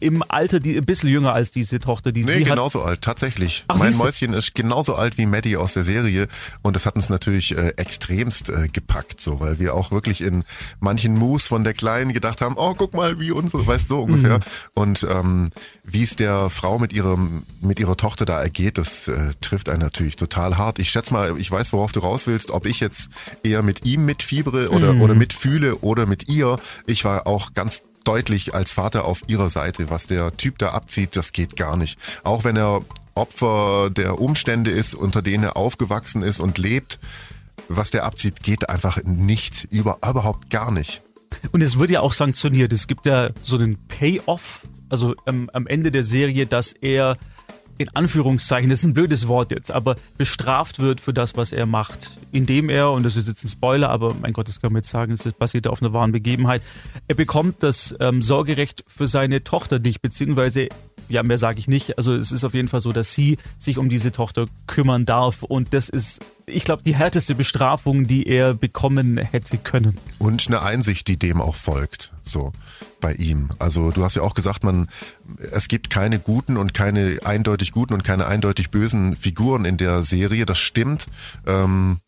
im 0.01 0.25
Alter, 0.29 0.61
die 0.61 0.77
ein 0.77 0.85
bisschen 0.85 1.09
jünger 1.11 1.33
als 1.33 1.51
diese 1.51 1.79
Tochter, 1.81 2.13
die 2.13 2.25
Nee, 2.25 2.33
sie 2.33 2.41
hat. 2.45 2.51
genauso 2.51 2.83
alt, 2.83 3.03
tatsächlich. 3.03 3.65
Ach, 3.69 3.79
mein. 3.79 3.95
Mäuschen 3.97 4.33
ist 4.33 4.55
genauso 4.55 4.95
alt 4.95 5.19
wie 5.19 5.27
Maddie 5.27 5.57
aus 5.57 5.75
der 5.75 5.85
Serie 5.85 6.27
und 6.63 6.75
das 6.75 6.87
hat 6.87 6.97
uns 6.97 7.09
natürlich 7.11 7.57
äh, 7.57 7.75
extremst 7.77 8.49
äh, 8.49 8.69
gepackt, 8.69 9.21
so, 9.21 9.41
weil 9.41 9.59
wir 9.59 9.75
auch 9.75 9.91
wirklich 9.91 10.21
in 10.23 10.45
manchen 10.81 11.15
Moves 11.15 11.47
von 11.47 11.65
der 11.65 11.75
Kleinen 11.75 12.13
gedacht 12.13 12.41
haben, 12.41 12.55
oh, 12.57 12.75
guck 12.75 12.95
mal, 12.95 13.21
wie 13.21 13.31
unsere, 13.31 13.67
weißt 13.67 13.85
du, 13.91 13.95
so 13.95 14.03
ungefähr. 14.03 14.39
Mhm. 14.39 14.43
Und 14.75 15.07
ähm, 15.11 15.51
wie 15.85 16.03
es 16.03 16.17
der 16.17 16.51
Frau 16.51 16.79
mit 16.79 16.93
ihrem, 16.93 17.43
mit 17.61 17.79
ihrer 17.81 17.97
Tochter 17.97 18.25
da 18.25 18.41
ergeht, 18.41 18.79
das 18.79 19.09
äh, 19.09 19.31
trifft 19.41 19.69
einen 19.69 19.81
natürlich 19.81 20.17
total 20.17 20.57
hart. 20.57 20.79
Ich 20.79 20.91
schätze 20.91 21.13
mal, 21.13 21.39
ich 21.39 21.51
weiß, 21.51 21.73
worauf 21.73 21.93
du 21.93 22.01
raus 22.01 22.27
willst, 22.27 22.51
ob 22.53 22.67
ich 22.67 22.81
jetzt 22.81 23.11
eher 23.43 23.63
mit 23.63 23.85
ihm 23.85 24.05
mitfiebere 24.07 24.71
oder, 24.71 24.95
Mhm. 24.95 25.03
oder 25.03 25.15
mitfühle 25.15 25.77
oder 25.77 26.07
mit 26.07 26.29
ihr. 26.29 26.59
Ich 26.87 27.05
war 27.05 27.27
auch 27.27 27.53
ganz 27.55 27.83
deutlich 28.05 28.55
als 28.55 28.73
Vater 28.73 29.05
auf 29.05 29.23
ihrer 29.27 29.51
Seite. 29.51 29.91
Was 29.91 30.07
der 30.07 30.37
Typ 30.37 30.59
da 30.59 30.71
abzieht, 30.71 31.17
das 31.17 31.33
geht 31.33 31.57
gar 31.57 31.77
nicht. 31.77 31.99
Auch 32.25 32.45
wenn 32.45 32.57
er 32.57 32.83
Opfer 33.15 33.91
der 33.91 34.21
Umstände 34.21 34.71
ist, 34.71 34.95
unter 34.95 35.23
denen 35.23 35.45
er 35.45 35.57
aufgewachsen 35.57 36.23
ist 36.23 36.41
und 36.41 36.59
lebt, 36.59 36.99
was 37.69 37.91
der 37.91 38.05
abzieht, 38.05 38.43
geht 38.43 38.69
einfach 38.69 39.03
nicht, 39.05 39.69
über, 39.71 39.99
überhaupt 40.09 40.51
gar 40.51 40.71
nicht. 40.71 41.03
Und 41.53 41.63
es 41.63 41.79
wird 41.79 41.91
ja 41.91 42.01
auch 42.01 42.13
sanktioniert. 42.13 42.73
Es 42.73 42.87
gibt 42.87 43.07
ja 43.07 43.31
so 43.43 43.57
einen 43.57 43.77
Payoff, 43.89 44.67
also 44.89 45.15
ähm, 45.27 45.51
am 45.53 45.67
Ende 45.67 45.91
der 45.91 46.05
Serie, 46.05 46.47
dass 46.47 46.73
er 46.73 47.17
in 47.81 47.89
Anführungszeichen, 47.95 48.69
das 48.69 48.81
ist 48.81 48.85
ein 48.85 48.93
blödes 48.93 49.27
Wort 49.27 49.51
jetzt, 49.51 49.73
aber 49.73 49.97
bestraft 50.19 50.81
wird 50.81 51.01
für 51.01 51.15
das, 51.15 51.35
was 51.39 51.51
er 51.51 51.65
macht. 51.65 52.19
Indem 52.31 52.69
er, 52.69 52.91
und 52.91 53.05
das 53.07 53.17
ist 53.17 53.27
jetzt 53.27 53.43
ein 53.43 53.49
Spoiler, 53.49 53.89
aber 53.89 54.15
mein 54.21 54.35
Gott, 54.35 54.49
das 54.49 54.61
kann 54.61 54.71
man 54.71 54.81
jetzt 54.81 54.91
sagen, 54.91 55.13
es 55.13 55.25
basiert 55.33 55.67
auf 55.67 55.81
einer 55.81 55.95
wahren 55.95 56.13
Begebenheit, 56.13 56.61
er 57.09 57.15
bekommt 57.15 57.63
das 57.63 57.97
ähm, 57.99 58.21
Sorgerecht 58.21 58.85
für 58.87 59.07
seine 59.07 59.45
Tochter 59.45 59.79
nicht, 59.79 60.03
beziehungsweise, 60.03 60.69
ja, 61.09 61.23
mehr 61.23 61.39
sage 61.39 61.59
ich 61.59 61.69
nicht, 61.69 61.97
also 61.97 62.15
es 62.15 62.33
ist 62.33 62.45
auf 62.45 62.53
jeden 62.53 62.69
Fall 62.69 62.81
so, 62.81 62.93
dass 62.93 63.15
sie 63.15 63.39
sich 63.57 63.79
um 63.79 63.89
diese 63.89 64.13
Tochter 64.13 64.45
kümmern 64.67 65.07
darf 65.07 65.43
und 65.43 65.73
das 65.73 65.89
ist, 65.89 66.21
ich 66.53 66.65
glaube, 66.65 66.83
die 66.83 66.95
härteste 66.95 67.35
Bestrafung, 67.35 68.07
die 68.07 68.27
er 68.27 68.55
bekommen 68.55 69.19
hätte 69.19 69.59
können. 69.59 69.99
Und 70.19 70.47
eine 70.49 70.63
Einsicht, 70.63 71.09
die 71.09 71.17
dem 71.17 71.41
auch 71.41 71.55
folgt, 71.55 72.13
so 72.23 72.53
bei 73.01 73.15
ihm. 73.15 73.51
Also 73.59 73.91
du 73.91 74.05
hast 74.05 74.17
ja 74.17 74.23
auch 74.23 74.35
gesagt, 74.35 74.63
man, 74.63 74.89
es 75.53 75.69
gibt 75.69 75.91
keine 75.91 76.19
guten 76.19 76.57
und 76.57 76.75
keine 76.75 77.19
eindeutig 77.25 77.73
guten 77.73 77.95
und 77.95 78.05
keine 78.05 78.27
eindeutig 78.27 78.71
bösen 78.71 79.17
Figuren 79.17 79.65
in 79.65 79.77
der 79.77 80.03
Serie. 80.03 80.47
Das 80.47 80.59
stimmt. 80.59 81.07
Ähm, 81.47 81.99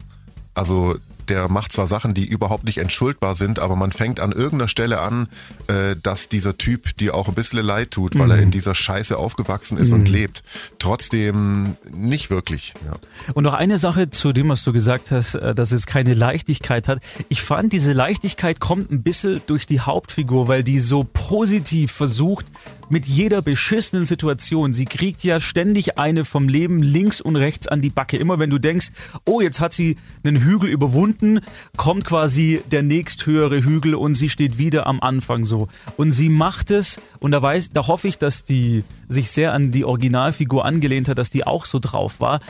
also 0.55 0.97
der 1.33 1.49
macht 1.49 1.73
zwar 1.73 1.87
Sachen, 1.87 2.13
die 2.13 2.27
überhaupt 2.27 2.65
nicht 2.65 2.77
entschuldbar 2.77 3.35
sind, 3.35 3.59
aber 3.59 3.75
man 3.75 3.91
fängt 3.91 4.21
an 4.21 4.33
irgendeiner 4.33 4.69
Stelle 4.69 5.01
an, 5.01 5.29
äh, 5.67 5.97
dass 6.03 6.29
dieser 6.29 6.59
Typ 6.59 6.95
dir 6.99 7.15
auch 7.15 7.27
ein 7.27 7.35
bisschen 7.35 7.65
leid 7.65 7.91
tut, 7.91 8.19
weil 8.19 8.31
er 8.31 8.39
in 8.39 8.51
dieser 8.51 8.75
Scheiße 8.75 9.17
aufgewachsen 9.17 9.79
ist 9.79 9.93
und 9.93 10.11
lebt. 10.11 10.43
Trotzdem 10.79 11.79
nicht 11.91 12.29
wirklich. 12.29 12.75
Ja. 12.85 12.97
Und 13.33 13.45
noch 13.45 13.55
eine 13.55 13.79
Sache 13.79 14.11
zu 14.11 14.35
dem, 14.35 14.51
was 14.51 14.63
du 14.63 14.75
gesagt 14.75 15.11
hast, 15.11 15.37
äh, 15.37 15.55
dass 15.55 15.73
es 15.73 15.87
keine 15.87 16.13
Leichtigkeit 16.13 16.87
hat. 16.87 17.01
Ich 17.31 17.41
fand, 17.41 17.73
diese 17.73 17.95
Leichtigkeit 17.95 18.61
kommt 18.61 18.91
ein 18.91 19.03
bisschen 19.03 19.41
durch 19.47 19.65
die 19.65 19.81
Hauptfigur, 19.81 20.49
weil 20.49 20.63
die 20.63 20.81
so 20.81 21.03
positiv 21.05 21.93
versucht, 21.93 22.45
mit 22.93 23.07
jeder 23.07 23.41
beschissenen 23.41 24.05
Situation, 24.05 24.75
sie 24.75 24.85
kriegt 24.85 25.25
ja 25.25 25.41
ständig 25.41 25.99
eine 25.99 26.27
vom 26.27 26.47
Leben 26.47 26.83
links 26.83 27.23
und 27.23 27.37
rechts 27.37 27.67
an 27.67 27.81
die 27.81 27.89
Backe. 27.89 28.19
Immer 28.19 28.39
wenn 28.39 28.51
du 28.51 28.59
denkst, 28.59 28.89
oh, 29.25 29.41
jetzt 29.41 29.61
hat 29.61 29.73
sie 29.73 29.97
einen 30.23 30.43
Hügel 30.43 30.69
überwunden, 30.69 31.41
kommt 31.79 32.05
quasi 32.05 32.61
der 32.71 32.83
nächsthöhere 32.83 33.65
Hügel 33.65 33.95
und 33.95 34.15
sie 34.15 34.29
steht 34.29 34.59
wieder 34.59 34.87
am 34.87 35.01
Anfang 35.01 35.45
so. 35.45 35.69
Und 35.97 36.11
sie 36.11 36.29
macht 36.29 36.71
es, 36.71 37.01
und 37.19 37.31
da 37.31 37.41
weiß, 37.41 37.71
da 37.71 37.87
hoffe 37.87 38.09
ich, 38.09 38.19
dass 38.19 38.45
die 38.45 38.85
sich 39.09 39.31
sehr 39.31 39.55
an 39.55 39.73
die 39.73 39.87
Originalfigur 39.87 40.67
angelehnt 40.67 41.09
hat, 41.09 41.17
dass 41.17 41.31
die 41.31 41.47
auch 41.47 41.65
so 41.65 41.79
drauf 41.79 42.21
war 42.21 42.41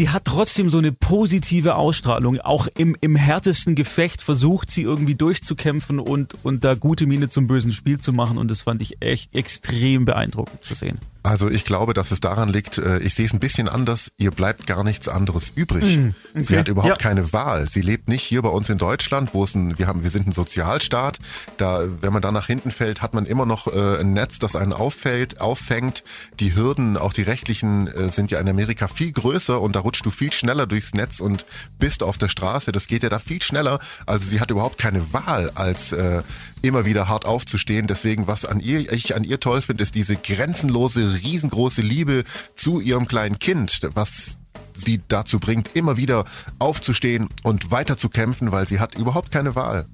die 0.00 0.08
hat 0.08 0.24
trotzdem 0.24 0.70
so 0.70 0.78
eine 0.78 0.92
positive 0.92 1.76
Ausstrahlung. 1.76 2.40
Auch 2.40 2.68
im, 2.76 2.96
im 3.02 3.16
härtesten 3.16 3.74
Gefecht 3.74 4.22
versucht 4.22 4.70
sie 4.70 4.82
irgendwie 4.82 5.14
durchzukämpfen 5.14 5.98
und, 5.98 6.34
und 6.42 6.64
da 6.64 6.74
gute 6.74 7.04
Miene 7.06 7.28
zum 7.28 7.46
bösen 7.46 7.72
Spiel 7.72 7.98
zu 7.98 8.12
machen. 8.14 8.38
Und 8.38 8.50
das 8.50 8.62
fand 8.62 8.80
ich 8.80 9.02
echt 9.02 9.34
extrem 9.34 10.06
beeindruckend 10.06 10.64
zu 10.64 10.74
sehen. 10.74 10.98
Also 11.22 11.50
ich 11.50 11.66
glaube, 11.66 11.92
dass 11.92 12.12
es 12.12 12.20
daran 12.20 12.48
liegt, 12.48 12.78
äh, 12.78 12.98
ich 13.00 13.14
sehe 13.14 13.26
es 13.26 13.34
ein 13.34 13.40
bisschen 13.40 13.68
anders, 13.68 14.10
ihr 14.16 14.30
bleibt 14.30 14.66
gar 14.66 14.84
nichts 14.84 15.06
anderes 15.06 15.52
übrig. 15.54 15.98
Sie 16.34 16.56
hat 16.56 16.68
überhaupt 16.68 16.88
Ja. 16.88 16.96
keine 16.96 17.34
Wahl. 17.34 17.68
Sie 17.68 17.82
lebt 17.82 18.08
nicht 18.08 18.22
hier 18.22 18.40
bei 18.40 18.48
uns 18.48 18.70
in 18.70 18.78
Deutschland, 18.78 19.34
wo 19.34 19.44
es 19.44 19.54
ein, 19.54 19.78
wir 19.78 19.86
haben, 19.86 20.02
wir 20.02 20.08
sind 20.08 20.26
ein 20.28 20.32
Sozialstaat. 20.32 21.18
Da, 21.58 21.82
wenn 22.00 22.14
man 22.14 22.22
da 22.22 22.32
nach 22.32 22.46
hinten 22.46 22.70
fällt, 22.70 23.02
hat 23.02 23.12
man 23.12 23.26
immer 23.26 23.44
noch 23.44 23.66
äh, 23.66 24.00
ein 24.00 24.14
Netz, 24.14 24.38
das 24.38 24.56
einen 24.56 24.72
auffällt, 24.72 25.42
auffängt. 25.42 26.04
Die 26.40 26.54
Hürden, 26.54 26.96
auch 26.96 27.12
die 27.12 27.22
rechtlichen, 27.22 27.88
äh, 27.88 28.08
sind 28.08 28.30
ja 28.30 28.40
in 28.40 28.48
Amerika 28.48 28.88
viel 28.88 29.12
größer 29.12 29.60
und 29.60 29.76
da 29.76 29.80
rutschst 29.90 30.06
du 30.06 30.10
viel 30.10 30.32
schneller 30.32 30.68
durchs 30.68 30.94
Netz 30.94 31.18
und 31.18 31.44
bist 31.80 32.04
auf 32.04 32.16
der 32.16 32.28
Straße. 32.28 32.70
Das 32.70 32.86
geht 32.86 33.02
ja 33.02 33.08
da 33.08 33.18
viel 33.18 33.42
schneller. 33.42 33.80
Also 34.06 34.24
sie 34.24 34.40
hat 34.40 34.52
überhaupt 34.52 34.78
keine 34.78 35.12
Wahl, 35.12 35.50
als 35.56 35.92
äh, 35.92 36.22
immer 36.62 36.84
wieder 36.84 37.08
hart 37.08 37.24
aufzustehen. 37.24 37.88
Deswegen, 37.88 38.28
was 38.28 38.44
an 38.44 38.60
ihr, 38.60 38.92
ich 38.92 39.16
an 39.16 39.24
ihr 39.24 39.40
toll 39.40 39.62
finde, 39.62 39.82
ist 39.82 39.96
diese 39.96 40.14
grenzenlose, 40.14 41.20
riesengroße 41.24 41.82
Liebe 41.82 42.22
zu 42.54 42.80
ihrem 42.80 43.08
kleinen 43.08 43.40
Kind, 43.40 43.80
was 43.94 44.38
sie 44.74 45.00
dazu 45.08 45.40
bringt, 45.40 45.74
immer 45.74 45.96
wieder 45.96 46.24
aufzustehen 46.60 47.28
und 47.42 47.72
weiter 47.72 47.96
zu 47.96 48.08
kämpfen, 48.08 48.52
weil 48.52 48.68
sie 48.68 48.78
hat 48.78 48.94
überhaupt 48.94 49.32
keine 49.32 49.56
Wahl. 49.56 49.86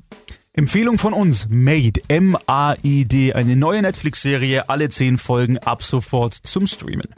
Empfehlung 0.53 0.99
von 0.99 1.15
uns, 1.15 1.49
Made, 1.49 2.00
M-A-I-D, 2.09 3.33
eine 3.33 3.57
neue 3.57 3.81
Netflix-Serie, 3.81 4.69
alle 4.69 4.91
zehn 4.91 5.17
Folgen 5.17 5.59
ab 5.59 5.83
sofort 5.83 6.35
zum 6.35 6.67
Streamen. 6.67 7.09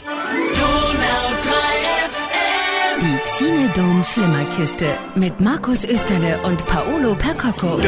Donau 2.99 3.07
3 3.07 3.19
FM. 3.19 3.19
Die 3.19 3.19
Xinedom 3.25 4.05
Flimmerkiste 4.05 4.87
mit 5.17 5.40
Markus 5.40 5.85
Österle 5.85 6.38
und 6.45 6.64
Paolo 6.67 7.14
Percocco. 7.14 7.78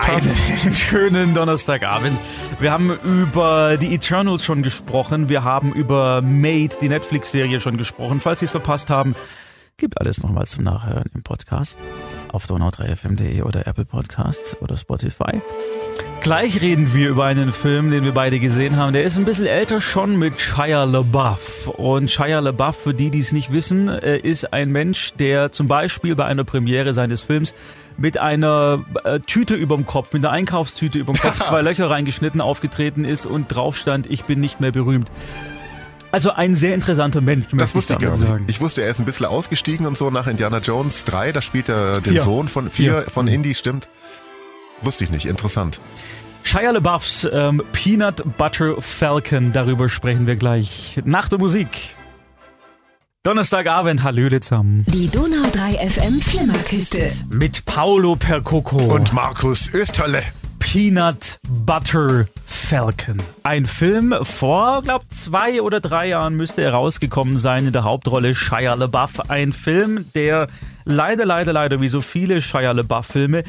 Einen 0.00 0.74
schönen 0.74 1.34
Donnerstagabend. 1.34 2.20
Wir 2.60 2.72
haben 2.72 2.98
über 3.02 3.76
die 3.76 3.94
Eternals 3.94 4.44
schon 4.44 4.62
gesprochen. 4.62 5.28
Wir 5.28 5.44
haben 5.44 5.72
über 5.72 6.22
Made, 6.22 6.76
die 6.80 6.88
Netflix-Serie, 6.88 7.60
schon 7.60 7.76
gesprochen. 7.76 8.20
Falls 8.20 8.40
Sie 8.40 8.46
es 8.46 8.50
verpasst 8.50 8.90
haben, 8.90 9.14
gibt 9.76 10.00
alles 10.00 10.22
nochmal 10.22 10.46
zum 10.46 10.64
Nachhören 10.64 11.10
im 11.14 11.22
Podcast 11.22 11.78
auf 12.36 12.46
donau3fm.de 12.46 13.40
oder 13.42 13.66
Apple 13.66 13.86
Podcasts 13.86 14.60
oder 14.60 14.76
Spotify. 14.76 15.40
Gleich 16.20 16.60
reden 16.60 16.92
wir 16.92 17.08
über 17.08 17.24
einen 17.24 17.50
Film, 17.50 17.90
den 17.90 18.04
wir 18.04 18.12
beide 18.12 18.38
gesehen 18.38 18.76
haben. 18.76 18.92
Der 18.92 19.04
ist 19.04 19.16
ein 19.16 19.24
bisschen 19.24 19.46
älter 19.46 19.80
schon 19.80 20.18
mit 20.18 20.38
Shia 20.38 20.84
LaBeouf. 20.84 21.68
Und 21.68 22.10
Shia 22.10 22.40
LaBeouf, 22.40 22.76
für 22.76 22.92
die, 22.92 23.10
die 23.10 23.20
es 23.20 23.32
nicht 23.32 23.52
wissen, 23.52 23.88
äh, 23.88 24.18
ist 24.18 24.52
ein 24.52 24.70
Mensch, 24.70 25.14
der 25.14 25.50
zum 25.50 25.66
Beispiel 25.66 26.14
bei 26.14 26.26
einer 26.26 26.44
Premiere 26.44 26.92
seines 26.92 27.22
Films 27.22 27.54
mit 27.96 28.18
einer 28.18 28.84
äh, 29.04 29.20
Tüte 29.20 29.54
überm 29.54 29.86
Kopf, 29.86 30.12
mit 30.12 30.22
einer 30.22 30.32
Einkaufstüte 30.32 30.98
überm 30.98 31.16
Kopf, 31.16 31.40
zwei 31.42 31.62
Löcher 31.62 31.88
reingeschnitten 31.88 32.42
aufgetreten 32.42 33.06
ist 33.06 33.24
und 33.24 33.48
drauf 33.48 33.78
stand, 33.78 34.10
ich 34.10 34.24
bin 34.24 34.40
nicht 34.40 34.60
mehr 34.60 34.72
berühmt. 34.72 35.10
Also 36.12 36.30
ein 36.30 36.54
sehr 36.54 36.74
interessanter 36.74 37.20
Mensch, 37.20 37.46
Das 37.52 37.74
wusste 37.74 37.94
ich 37.94 37.98
gar 37.98 38.12
nicht. 38.16 38.26
sagen. 38.26 38.44
Ich 38.48 38.60
wusste, 38.60 38.82
er 38.82 38.90
ist 38.90 38.98
ein 39.00 39.04
bisschen 39.04 39.26
ausgestiegen 39.26 39.86
und 39.86 39.96
so 39.98 40.10
nach 40.10 40.26
Indiana 40.26 40.58
Jones 40.58 41.04
3, 41.04 41.32
da 41.32 41.42
spielt 41.42 41.68
er 41.68 42.00
den 42.00 42.12
Vier. 42.14 42.22
Sohn 42.22 42.48
von 42.48 42.70
vier, 42.70 43.02
Vier. 43.02 43.10
von 43.10 43.26
Indy, 43.28 43.54
stimmt. 43.54 43.88
Wusste 44.82 45.04
ich 45.04 45.10
nicht, 45.10 45.26
interessant. 45.26 45.80
Shia 46.42 46.70
LaBeoufs 46.70 47.28
ähm, 47.32 47.60
Peanut 47.72 48.22
Butter 48.38 48.80
Falcon, 48.80 49.52
darüber 49.52 49.88
sprechen 49.88 50.26
wir 50.26 50.36
gleich 50.36 51.00
nach 51.04 51.28
der 51.28 51.38
Musik. 51.38 51.94
Donnerstagabend, 53.24 54.04
Hallöle 54.04 54.40
zusammen. 54.40 54.84
Die 54.88 55.08
Donau 55.08 55.48
3 55.50 55.88
FM 55.90 56.20
Flimmerkiste. 56.20 57.10
Mit 57.28 57.64
Paolo 57.64 58.14
Percoco. 58.14 58.76
Und 58.94 59.12
Markus 59.12 59.68
Österle. 59.74 60.22
Peanut 60.72 61.38
Butter 61.64 62.26
Falcon. 62.44 63.18
Ein 63.44 63.66
Film 63.66 64.12
vor, 64.22 64.82
glaub, 64.82 65.08
zwei 65.08 65.62
oder 65.62 65.78
drei 65.80 66.08
Jahren 66.08 66.34
müsste 66.34 66.62
er 66.62 66.72
rausgekommen 66.72 67.36
sein 67.36 67.66
in 67.68 67.72
der 67.72 67.84
Hauptrolle 67.84 68.34
Shia 68.34 68.74
LaBeouf. 68.74 69.30
Ein 69.30 69.52
Film, 69.52 70.06
der 70.16 70.48
leider, 70.84 71.24
leider, 71.24 71.52
leider, 71.52 71.80
wie 71.80 71.88
so 71.88 72.00
viele 72.00 72.42
Shia 72.42 72.72
LaBeouf-Filme, 72.72 73.44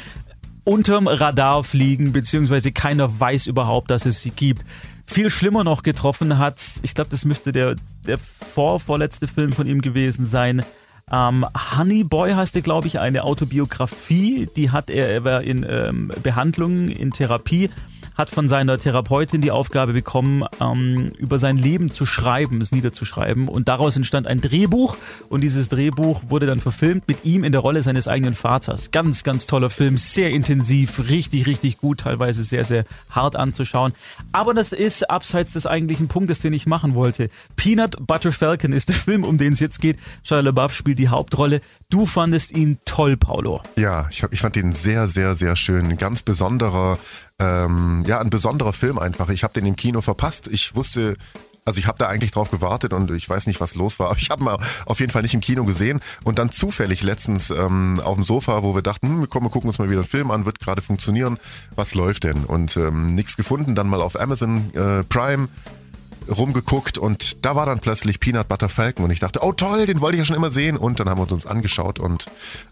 unterm 0.64 1.08
Radar 1.08 1.64
fliegen, 1.64 2.14
beziehungsweise 2.14 2.72
keiner 2.72 3.20
weiß 3.20 3.48
überhaupt, 3.48 3.90
dass 3.90 4.06
es 4.06 4.22
sie 4.22 4.32
gibt. 4.32 4.64
Viel 5.08 5.32
schlimmer 5.32 5.64
noch 5.64 5.82
getroffen 5.82 6.38
hat, 6.38 6.62
ich 6.84 6.94
glaube, 6.94 7.10
das 7.10 7.26
müsste 7.26 7.52
der, 7.52 7.78
der 8.06 8.20
vor, 8.20 8.80
vorletzte 8.80 9.28
Film 9.28 9.54
von 9.54 9.66
ihm 9.66 9.82
gewesen 9.82 10.24
sein. 10.24 10.64
Ähm, 11.12 11.46
Honey 11.78 12.04
Boy 12.04 12.34
heißt 12.34 12.56
er, 12.58 12.62
glaube 12.62 12.88
ich, 12.88 13.00
eine 13.00 13.24
Autobiografie. 13.24 14.48
Die 14.56 14.72
hat 14.72 14.90
er, 14.90 15.10
er 15.10 15.24
war 15.24 15.42
in 15.42 15.66
ähm, 15.68 16.12
Behandlung, 16.22 16.90
in 16.90 17.12
Therapie, 17.12 17.70
hat 18.18 18.30
von 18.30 18.50
seiner 18.50 18.78
Therapeutin 18.80 19.42
die 19.42 19.52
Aufgabe 19.52 19.94
bekommen, 19.94 20.44
ähm, 20.60 21.12
über 21.18 21.38
sein 21.38 21.56
Leben 21.56 21.92
zu 21.92 22.06
schreiben, 22.06 22.60
es 22.62 22.72
niederzuschreiben. 22.72 23.48
Und 23.48 23.68
daraus 23.68 23.96
entstand 23.96 24.28
ein 24.28 24.42
Drehbuch. 24.42 24.98
Und 25.30 25.42
dieses 25.42 25.70
Drehbuch 25.70 26.22
wurde 26.28 26.48
dann 26.48 26.60
verfilmt 26.60 27.08
mit 27.08 27.26
ihm 27.26 27.44
in 27.44 27.52
der 27.52 27.62
Rolle 27.62 27.82
seines 27.84 28.08
eigenen 28.08 28.34
Vaters. 28.34 28.92
Ganz, 28.92 29.24
ganz 29.24 29.46
toller 29.46 29.70
Film, 29.70 29.98
sehr 29.98 30.32
intensiv, 30.32 31.08
richtig, 31.10 31.46
richtig 31.46 31.78
gut, 31.78 32.02
teilweise 32.02 32.42
sehr, 32.42 32.64
sehr 32.64 32.86
hart 33.12 33.36
anzuschauen. 33.36 33.94
Aber 34.32 34.54
das 34.54 34.72
ist 34.72 35.10
abseits 35.10 35.54
des 35.54 35.68
eigentlichen 35.68 36.08
Punktes, 36.08 36.40
den 36.40 36.54
ich 36.54 36.66
machen 36.66 36.96
wollte. 36.96 37.30
Peanut 37.56 37.96
Butter 38.00 38.32
Falcon 38.32 38.74
ist 38.74 38.90
der 38.90 38.96
Film, 38.96 39.24
um 39.24 39.38
den 39.38 39.54
es 39.54 39.60
jetzt 39.60 39.80
geht. 39.80 39.98
Shia 40.24 40.40
LaBeouf 40.40 40.74
spielt 40.74 40.98
die 40.98 41.10
Hauptrolle. 41.10 41.62
Du 41.90 42.06
fandest 42.06 42.52
ihn 42.52 42.80
toll, 42.86 43.16
Paulo. 43.16 43.62
Ja, 43.76 44.08
ich, 44.10 44.24
hab, 44.24 44.34
ich 44.34 44.42
fand 44.42 44.58
ihn 44.58 44.72
sehr, 44.72 45.08
sehr, 45.08 45.36
sehr 45.36 45.56
schön. 45.56 45.86
Ein 45.86 45.98
ganz 45.98 46.24
besonderer, 46.24 46.98
ähm, 47.40 48.04
ja, 48.08 48.20
ein 48.20 48.30
besonderer 48.30 48.74
Film 48.74 48.98
einfach. 48.98 49.30
Ich 49.30 49.44
habe 49.44 49.54
den 49.54 49.66
im 49.66 49.76
Kino 49.76 50.02
verpasst. 50.02 50.48
Ich 50.48 50.76
wusste, 50.76 51.18
also 51.66 51.80
ich 51.80 51.88
habe 51.88 51.98
da 51.98 52.08
eigentlich 52.08 52.32
drauf 52.32 52.50
gewartet 52.50 52.94
und 52.94 53.12
ich 53.12 53.30
weiß 53.30 53.46
nicht, 53.46 53.62
was 53.62 53.76
los 53.76 54.00
war. 54.00 54.08
Aber 54.12 54.18
ich 54.18 54.30
habe 54.30 54.44
mal 54.44 54.58
auf 54.86 55.00
jeden 55.00 55.12
Fall 55.12 55.22
nicht 55.22 55.34
im 55.34 55.42
Kino 55.42 55.66
gesehen 55.66 56.02
und 56.24 56.40
dann 56.40 56.52
zufällig 56.52 57.04
letztens 57.04 57.50
ähm, 57.52 58.02
auf 58.04 58.16
dem 58.16 58.24
Sofa, 58.24 58.64
wo 58.64 58.74
wir 58.74 58.82
dachten, 58.82 59.08
hm, 59.08 59.30
komm, 59.30 59.44
wir 59.44 59.50
gucken 59.50 59.68
uns 59.68 59.78
mal 59.78 59.90
wieder 59.90 60.00
einen 60.00 60.08
Film 60.08 60.32
an, 60.32 60.46
wird 60.46 60.60
gerade 60.60 60.82
funktionieren. 60.82 61.38
Was 61.76 61.94
läuft 61.94 62.24
denn? 62.24 62.46
Und 62.46 62.76
ähm, 62.78 63.14
nichts 63.14 63.38
gefunden. 63.38 63.76
Dann 63.76 63.88
mal 63.88 64.02
auf 64.02 64.20
Amazon 64.20 64.74
äh, 64.74 65.04
Prime 65.04 65.50
rumgeguckt 66.28 66.98
und 66.98 67.46
da 67.46 67.56
war 67.56 67.66
dann 67.66 67.80
plötzlich 67.80 68.20
Peanut 68.20 68.50
Butter 68.50 68.68
Falcon 68.68 69.06
und 69.06 69.12
ich 69.12 69.20
dachte, 69.20 69.40
oh 69.44 69.54
toll, 69.54 69.86
den 69.86 70.02
wollte 70.02 70.18
ich 70.18 70.20
ja 70.20 70.26
schon 70.26 70.36
immer 70.36 70.50
sehen 70.50 70.76
und 70.76 71.00
dann 71.00 71.08
haben 71.08 71.20
wir 71.20 71.32
uns 71.32 71.46
angeschaut 71.46 72.00
und 72.00 72.26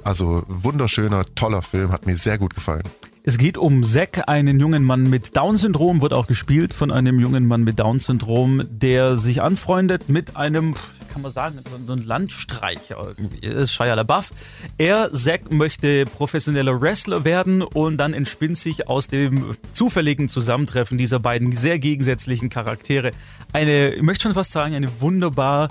also 0.03 0.43
wunderschöner, 0.47 1.23
toller 1.35 1.61
Film, 1.61 1.93
hat 1.93 2.05
mir 2.05 2.17
sehr 2.17 2.37
gut 2.37 2.53
gefallen. 2.53 2.83
Es 3.27 3.39
geht 3.39 3.57
um 3.57 3.81
Zack, 3.81 4.29
einen 4.29 4.59
jungen 4.59 4.83
Mann 4.83 5.09
mit 5.09 5.35
Down-Syndrom, 5.35 6.01
wird 6.01 6.13
auch 6.13 6.27
gespielt 6.27 6.75
von 6.75 6.91
einem 6.91 7.19
jungen 7.19 7.47
Mann 7.47 7.63
mit 7.63 7.79
Down-Syndrom, 7.79 8.61
der 8.69 9.17
sich 9.17 9.41
anfreundet 9.41 10.09
mit 10.09 10.35
einem, 10.35 10.75
kann 11.11 11.23
man 11.23 11.31
sagen, 11.31 11.57
so 11.87 11.93
ein 11.93 12.03
Landstreicher 12.03 12.97
irgendwie. 13.03 13.41
Das 13.41 13.63
ist 13.63 13.73
Shia 13.73 13.95
LaBeouf. 13.95 14.31
Er, 14.77 15.11
Zack, 15.11 15.51
möchte 15.51 16.05
professioneller 16.05 16.79
Wrestler 16.79 17.25
werden 17.25 17.63
und 17.63 17.97
dann 17.97 18.13
entspinnt 18.13 18.59
sich 18.59 18.87
aus 18.87 19.07
dem 19.07 19.55
zufälligen 19.73 20.29
Zusammentreffen 20.29 20.99
dieser 20.99 21.19
beiden 21.19 21.51
sehr 21.51 21.79
gegensätzlichen 21.79 22.49
Charaktere 22.49 23.11
eine, 23.53 23.95
ich 23.95 24.03
möchte 24.03 24.21
schon 24.21 24.33
fast 24.35 24.51
sagen, 24.51 24.75
eine 24.75 25.01
wunderbar 25.01 25.69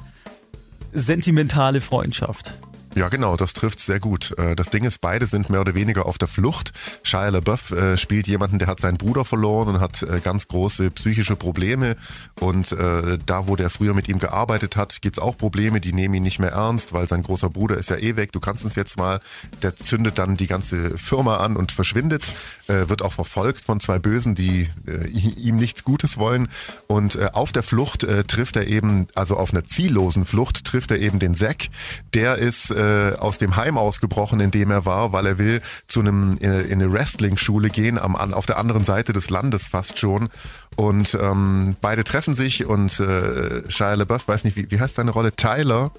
sentimentale 0.92 1.80
Freundschaft. 1.80 2.52
Ja, 2.96 3.08
genau, 3.08 3.36
das 3.36 3.54
trifft 3.54 3.80
sehr 3.80 3.98
gut. 3.98 4.34
Äh, 4.38 4.54
Das 4.54 4.70
Ding 4.70 4.84
ist, 4.84 5.00
beide 5.00 5.26
sind 5.26 5.50
mehr 5.50 5.60
oder 5.60 5.74
weniger 5.74 6.06
auf 6.06 6.16
der 6.16 6.28
Flucht. 6.28 6.72
Shia 7.02 7.28
LaBeouf 7.28 7.72
äh, 7.72 7.98
spielt 7.98 8.28
jemanden, 8.28 8.60
der 8.60 8.68
hat 8.68 8.78
seinen 8.78 8.98
Bruder 8.98 9.24
verloren 9.24 9.68
und 9.74 9.80
hat 9.80 10.02
äh, 10.02 10.20
ganz 10.20 10.46
große 10.46 10.92
psychische 10.92 11.34
Probleme. 11.34 11.96
Und 12.40 12.74
da, 12.74 13.46
wo 13.46 13.56
der 13.56 13.70
früher 13.70 13.94
mit 13.94 14.08
ihm 14.08 14.18
gearbeitet 14.18 14.76
hat, 14.76 15.00
gibt's 15.00 15.18
auch 15.18 15.36
Probleme, 15.36 15.80
die 15.80 15.92
nehmen 15.92 16.14
ihn 16.14 16.22
nicht 16.22 16.38
mehr 16.38 16.52
ernst, 16.52 16.92
weil 16.92 17.08
sein 17.08 17.22
großer 17.22 17.48
Bruder 17.50 17.76
ist 17.78 17.90
ja 17.90 17.96
eh 17.96 18.16
weg. 18.16 18.32
Du 18.32 18.40
kannst 18.40 18.64
uns 18.64 18.74
jetzt 18.74 18.96
mal, 18.96 19.20
der 19.62 19.76
zündet 19.76 20.18
dann 20.18 20.36
die 20.36 20.46
ganze 20.46 20.96
Firma 20.98 21.38
an 21.38 21.56
und 21.56 21.72
verschwindet, 21.72 22.26
wird 22.66 23.02
auch 23.02 23.12
verfolgt 23.12 23.64
von 23.64 23.80
zwei 23.80 23.98
Bösen, 23.98 24.34
die 24.34 24.68
ihm 25.14 25.56
nichts 25.56 25.84
Gutes 25.84 26.18
wollen. 26.18 26.48
Und 26.86 27.18
auf 27.34 27.52
der 27.52 27.62
Flucht 27.62 28.06
trifft 28.28 28.56
er 28.56 28.66
eben, 28.66 29.06
also 29.14 29.36
auf 29.36 29.52
einer 29.52 29.64
ziellosen 29.64 30.24
Flucht, 30.24 30.64
trifft 30.64 30.90
er 30.90 30.98
eben 30.98 31.18
den 31.18 31.34
Zack. 31.34 31.68
Der 32.12 32.36
ist 32.36 32.74
äh, 32.84 33.16
aus 33.18 33.38
dem 33.38 33.56
Heim 33.56 33.78
ausgebrochen, 33.78 34.40
in 34.40 34.50
dem 34.50 34.70
er 34.70 34.84
war, 34.84 35.12
weil 35.12 35.26
er 35.26 35.38
will 35.38 35.60
zu 35.88 36.00
einem 36.00 36.38
äh, 36.38 36.62
in 36.62 36.82
eine 36.82 36.92
Wrestling-Schule 36.92 37.70
gehen, 37.70 37.98
am, 37.98 38.16
an, 38.16 38.34
auf 38.34 38.46
der 38.46 38.58
anderen 38.58 38.84
Seite 38.84 39.12
des 39.12 39.30
Landes 39.30 39.66
fast 39.66 39.98
schon. 39.98 40.28
Und 40.76 41.16
ähm, 41.20 41.76
beide 41.80 42.04
treffen 42.04 42.34
sich 42.34 42.66
und 42.66 42.98
äh, 43.00 43.70
Shia 43.70 43.94
LaBeouf, 43.94 44.26
weiß 44.26 44.44
nicht, 44.44 44.56
wie, 44.56 44.70
wie 44.70 44.80
heißt 44.80 44.96
seine 44.96 45.12
Rolle, 45.12 45.34
Tyler, 45.34 45.92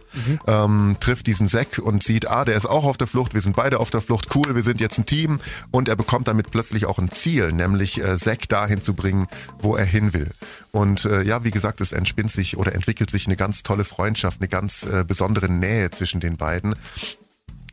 ähm, 0.47 0.97
trifft 0.99 1.27
diesen 1.27 1.47
Zack 1.47 1.79
und 1.79 2.03
sieht, 2.03 2.29
ah, 2.29 2.45
der 2.45 2.55
ist 2.55 2.65
auch 2.65 2.83
auf 2.83 2.97
der 2.97 3.07
Flucht, 3.07 3.33
wir 3.33 3.41
sind 3.41 3.55
beide 3.55 3.79
auf 3.79 3.89
der 3.89 4.01
Flucht, 4.01 4.35
cool, 4.35 4.55
wir 4.55 4.63
sind 4.63 4.81
jetzt 4.81 4.97
ein 4.97 5.05
Team. 5.05 5.39
Und 5.71 5.87
er 5.87 5.95
bekommt 5.95 6.27
damit 6.27 6.51
plötzlich 6.51 6.85
auch 6.85 6.99
ein 6.99 7.11
Ziel, 7.11 7.51
nämlich 7.51 8.01
äh, 8.01 8.17
Zack 8.17 8.49
dahin 8.49 8.81
zu 8.81 8.93
bringen, 8.93 9.27
wo 9.59 9.75
er 9.75 9.85
hin 9.85 10.13
will. 10.13 10.29
Und 10.71 11.05
äh, 11.05 11.21
ja, 11.21 11.43
wie 11.43 11.51
gesagt, 11.51 11.79
es 11.81 11.91
entspinnt 11.91 12.31
sich 12.31 12.57
oder 12.57 12.73
entwickelt 12.73 13.09
sich 13.09 13.27
eine 13.27 13.35
ganz 13.35 13.63
tolle 13.63 13.85
Freundschaft, 13.85 14.41
eine 14.41 14.49
ganz 14.49 14.83
äh, 14.83 15.03
besondere 15.07 15.49
Nähe 15.49 15.89
zwischen 15.91 16.19
den 16.19 16.37
beiden. 16.37 16.75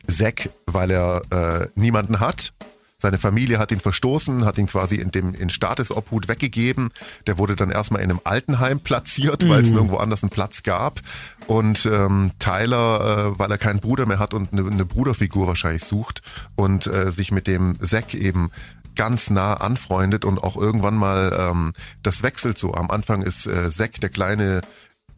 Zack, 0.07 0.49
weil 0.65 0.91
er 0.91 1.21
äh, 1.31 1.67
niemanden 1.75 2.19
hat. 2.19 2.53
Seine 3.03 3.17
Familie 3.17 3.59
hat 3.59 3.73
ihn 3.73 3.81
verstoßen, 3.81 4.45
hat 4.45 4.57
ihn 4.57 4.67
quasi 4.67 4.95
in 4.95 5.11
dem 5.11 5.35
in 5.35 5.49
Staatesobhut 5.49 6.29
weggegeben. 6.29 6.89
Der 7.27 7.37
wurde 7.37 7.57
dann 7.57 7.69
erstmal 7.69 8.01
in 8.01 8.09
einem 8.09 8.21
Altenheim 8.23 8.79
platziert, 8.79 9.45
weil 9.49 9.61
es 9.61 9.71
nirgendwo 9.71 9.97
anders 9.97 10.23
einen 10.23 10.29
Platz 10.29 10.63
gab. 10.63 11.01
Und 11.45 11.85
ähm, 11.85 12.31
Tyler, 12.39 13.33
äh, 13.33 13.39
weil 13.39 13.51
er 13.51 13.57
keinen 13.57 13.81
Bruder 13.81 14.05
mehr 14.05 14.19
hat 14.19 14.33
und 14.33 14.53
eine, 14.53 14.65
eine 14.71 14.85
Bruderfigur 14.85 15.47
wahrscheinlich 15.47 15.83
sucht 15.83 16.21
und 16.55 16.87
äh, 16.87 17.11
sich 17.11 17.33
mit 17.33 17.45
dem 17.45 17.77
Zack 17.83 18.13
eben 18.13 18.51
ganz 18.95 19.29
nah 19.29 19.55
anfreundet 19.55 20.23
und 20.23 20.41
auch 20.41 20.55
irgendwann 20.55 20.95
mal 20.95 21.35
ähm, 21.37 21.73
das 22.03 22.23
wechselt 22.23 22.57
so. 22.57 22.73
Am 22.73 22.89
Anfang 22.89 23.21
ist 23.21 23.47
äh, 23.47 23.69
Zack 23.69 23.99
der 23.99 24.11
kleine 24.11 24.61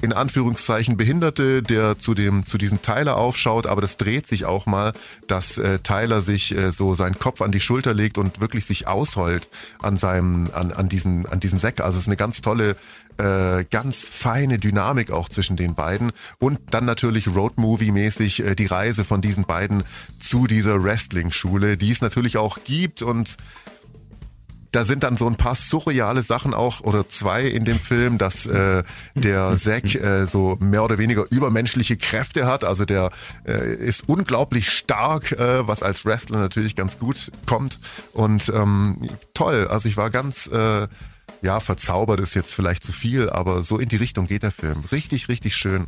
in 0.01 0.13
Anführungszeichen 0.13 0.97
Behinderte, 0.97 1.63
der 1.63 1.97
zu 1.99 2.13
dem 2.13 2.45
zu 2.45 2.57
diesem 2.57 2.81
Tyler 2.81 3.17
aufschaut, 3.17 3.67
aber 3.67 3.81
das 3.81 3.97
dreht 3.97 4.27
sich 4.27 4.45
auch 4.45 4.65
mal, 4.65 4.93
dass 5.27 5.57
äh, 5.57 5.79
Tyler 5.79 6.21
sich 6.21 6.55
äh, 6.55 6.71
so 6.71 6.95
seinen 6.95 7.17
Kopf 7.17 7.41
an 7.41 7.51
die 7.51 7.59
Schulter 7.59 7.93
legt 7.93 8.17
und 8.17 8.41
wirklich 8.41 8.65
sich 8.65 8.87
ausheult 8.87 9.49
an 9.81 9.97
seinem 9.97 10.49
an 10.53 10.71
an 10.71 10.89
diesem 10.89 11.25
an 11.25 11.39
diesem 11.39 11.59
Säck. 11.59 11.79
Also 11.79 11.97
es 11.97 12.03
ist 12.03 12.07
eine 12.07 12.17
ganz 12.17 12.41
tolle 12.41 12.75
äh, 13.17 13.63
ganz 13.71 14.05
feine 14.05 14.59
Dynamik 14.59 15.11
auch 15.11 15.29
zwischen 15.29 15.55
den 15.55 15.75
beiden. 15.75 16.11
Und 16.39 16.59
dann 16.71 16.85
natürlich 16.85 17.27
Roadmovie-mäßig 17.27 18.43
äh, 18.43 18.55
die 18.55 18.65
Reise 18.65 19.05
von 19.05 19.21
diesen 19.21 19.45
beiden 19.45 19.83
zu 20.19 20.47
dieser 20.47 20.83
Wrestling-Schule, 20.83 21.77
die 21.77 21.91
es 21.91 22.01
natürlich 22.01 22.37
auch 22.37 22.59
gibt. 22.65 23.01
Und 23.01 23.37
da 24.75 24.83
sind 24.83 25.03
dann 25.03 25.15
so 25.15 25.25
ein 25.27 25.37
paar 25.37 25.55
surreale 25.55 26.21
Sachen 26.21 26.53
auch 26.53 26.81
oder 26.81 27.07
zwei 27.07 27.43
in 27.43 27.63
dem 27.63 27.79
Film, 27.79 28.17
dass 28.17 28.45
äh, 28.45 28.83
der 29.13 29.55
Zack 29.55 29.95
äh, 29.95 30.25
so 30.25 30.57
mehr 30.59 30.83
oder 30.83 30.97
weniger 30.97 31.23
übermenschliche 31.31 31.95
Kräfte 31.95 32.45
hat. 32.45 32.65
Also 32.65 32.83
der 32.83 33.09
äh, 33.47 33.75
ist 33.75 34.09
unglaublich 34.09 34.69
stark, 34.69 35.31
äh, 35.31 35.65
was 35.65 35.81
als 35.81 36.03
Wrestler 36.03 36.39
natürlich 36.39 36.75
ganz 36.75 36.99
gut 36.99 37.31
kommt. 37.45 37.79
Und 38.11 38.49
ähm, 38.49 39.09
toll, 39.33 39.67
also 39.69 39.87
ich 39.87 39.95
war 39.95 40.09
ganz 40.09 40.47
äh, 40.47 40.87
ja, 41.41 41.59
verzaubert 41.59 42.19
ist 42.19 42.33
jetzt 42.33 42.53
vielleicht 42.53 42.83
zu 42.83 42.91
viel, 42.91 43.29
aber 43.29 43.61
so 43.61 43.77
in 43.77 43.87
die 43.87 43.95
Richtung 43.95 44.27
geht 44.27 44.43
der 44.43 44.51
Film. 44.51 44.83
Richtig, 44.91 45.29
richtig 45.29 45.55
schön. 45.55 45.85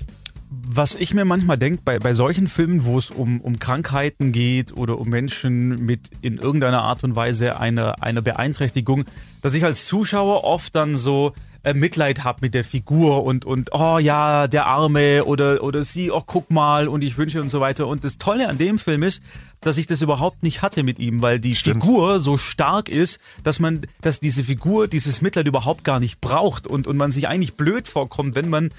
Was 0.50 0.96
ich 0.96 1.14
mir 1.14 1.26
manchmal 1.26 1.58
denke, 1.58 1.82
bei, 1.84 2.00
bei 2.00 2.14
solchen 2.14 2.48
Filmen, 2.48 2.86
wo 2.86 2.98
es 2.98 3.12
um, 3.12 3.42
um 3.42 3.60
Krankheiten 3.60 4.32
geht 4.32 4.76
oder 4.76 4.98
um 4.98 5.10
Menschen 5.10 5.86
mit 5.86 6.10
in 6.22 6.38
irgendeiner 6.38 6.84
Art 6.84 7.04
und 7.04 7.16
Weise 7.16 7.60
einer 7.60 8.02
eine 8.02 8.22
Beeinträchtigung, 8.22 9.06
dass 9.42 9.54
ich 9.56 9.66
als 9.66 9.88
Zuschauer 9.88 10.46
oft 10.46 10.74
dann 10.76 10.96
so 10.96 11.34
äh, 11.68 11.74
Mitleid 11.74 12.24
habe 12.24 12.40
mit 12.44 12.54
der 12.54 12.64
Figur 12.64 13.26
und, 13.26 13.44
und 13.44 13.72
oh 13.74 13.98
ja, 13.98 14.48
der 14.48 14.68
Arme 14.68 15.26
oder, 15.26 15.64
oder 15.64 15.84
sie, 15.84 16.12
oh 16.12 16.24
guck 16.26 16.50
mal 16.50 16.88
und 16.88 17.04
ich 17.04 17.18
wünsche 17.18 17.42
und 17.42 17.50
so 17.50 17.60
weiter. 17.60 17.88
Und 17.88 18.06
das 18.06 18.18
Tolle 18.18 18.48
an 18.48 18.58
dem 18.58 18.80
Film 18.80 19.04
ist, 19.04 19.22
dass 19.60 19.78
ich 19.78 19.86
das 19.86 20.02
überhaupt 20.02 20.44
nicht 20.44 20.62
hatte 20.62 20.84
mit 20.84 20.98
ihm, 20.98 21.22
weil 21.22 21.42
die 21.42 21.56
Stimmt. 21.56 21.84
Figur 21.84 22.20
so 22.20 22.38
stark 22.38 22.88
ist, 22.88 23.20
dass 23.44 23.60
man, 23.60 23.82
dass 24.02 24.22
diese 24.22 24.46
Figur 24.46 24.88
dieses 24.88 25.22
Mitleid 25.22 25.46
überhaupt 25.46 25.84
gar 25.84 26.00
nicht 26.00 26.22
braucht 26.22 26.68
und, 26.68 26.88
und 26.88 26.96
man 26.96 27.12
sich 27.12 27.28
eigentlich 27.28 27.56
blöd 27.56 27.90
vorkommt, 27.90 28.36
wenn 28.36 28.50
man 28.50 28.70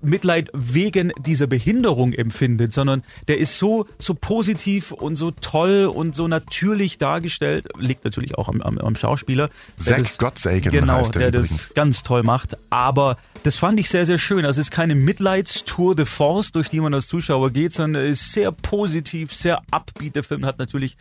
Mitleid 0.00 0.50
wegen 0.52 1.12
dieser 1.20 1.46
Behinderung 1.46 2.12
empfindet, 2.12 2.72
sondern 2.72 3.02
der 3.28 3.38
ist 3.38 3.58
so, 3.58 3.86
so 3.98 4.14
positiv 4.14 4.92
und 4.92 5.16
so 5.16 5.30
toll 5.30 5.86
und 5.86 6.14
so 6.14 6.28
natürlich 6.28 6.98
dargestellt, 6.98 7.66
liegt 7.78 8.04
natürlich 8.04 8.36
auch 8.36 8.48
am, 8.48 8.60
am, 8.62 8.78
am 8.78 8.96
Schauspieler. 8.96 9.50
der 9.78 10.02
Zack 10.02 10.18
Gottsagen 10.18 10.72
genau, 10.72 10.94
heißt 10.94 11.16
er 11.16 11.30
der 11.30 11.40
übrigens. 11.40 11.68
das 11.68 11.74
ganz 11.74 12.02
toll 12.02 12.22
macht. 12.22 12.56
Aber 12.70 13.18
das 13.42 13.56
fand 13.56 13.78
ich 13.78 13.88
sehr, 13.88 14.04
sehr 14.04 14.18
schön. 14.18 14.44
Also 14.44 14.60
es 14.60 14.68
ist 14.68 14.72
keine 14.72 14.94
Mitleidstour 14.94 15.94
de 15.94 16.06
Force, 16.06 16.52
durch 16.52 16.68
die 16.68 16.80
man 16.80 16.92
als 16.94 17.06
Zuschauer 17.06 17.50
geht, 17.50 17.72
sondern 17.72 18.04
es 18.04 18.20
ist 18.20 18.32
sehr 18.32 18.52
positiv, 18.52 19.32
sehr 19.32 19.62
upbeat. 19.70 20.16
Der 20.16 20.24
Film 20.24 20.44
hat 20.44 20.58
natürlich 20.58 20.96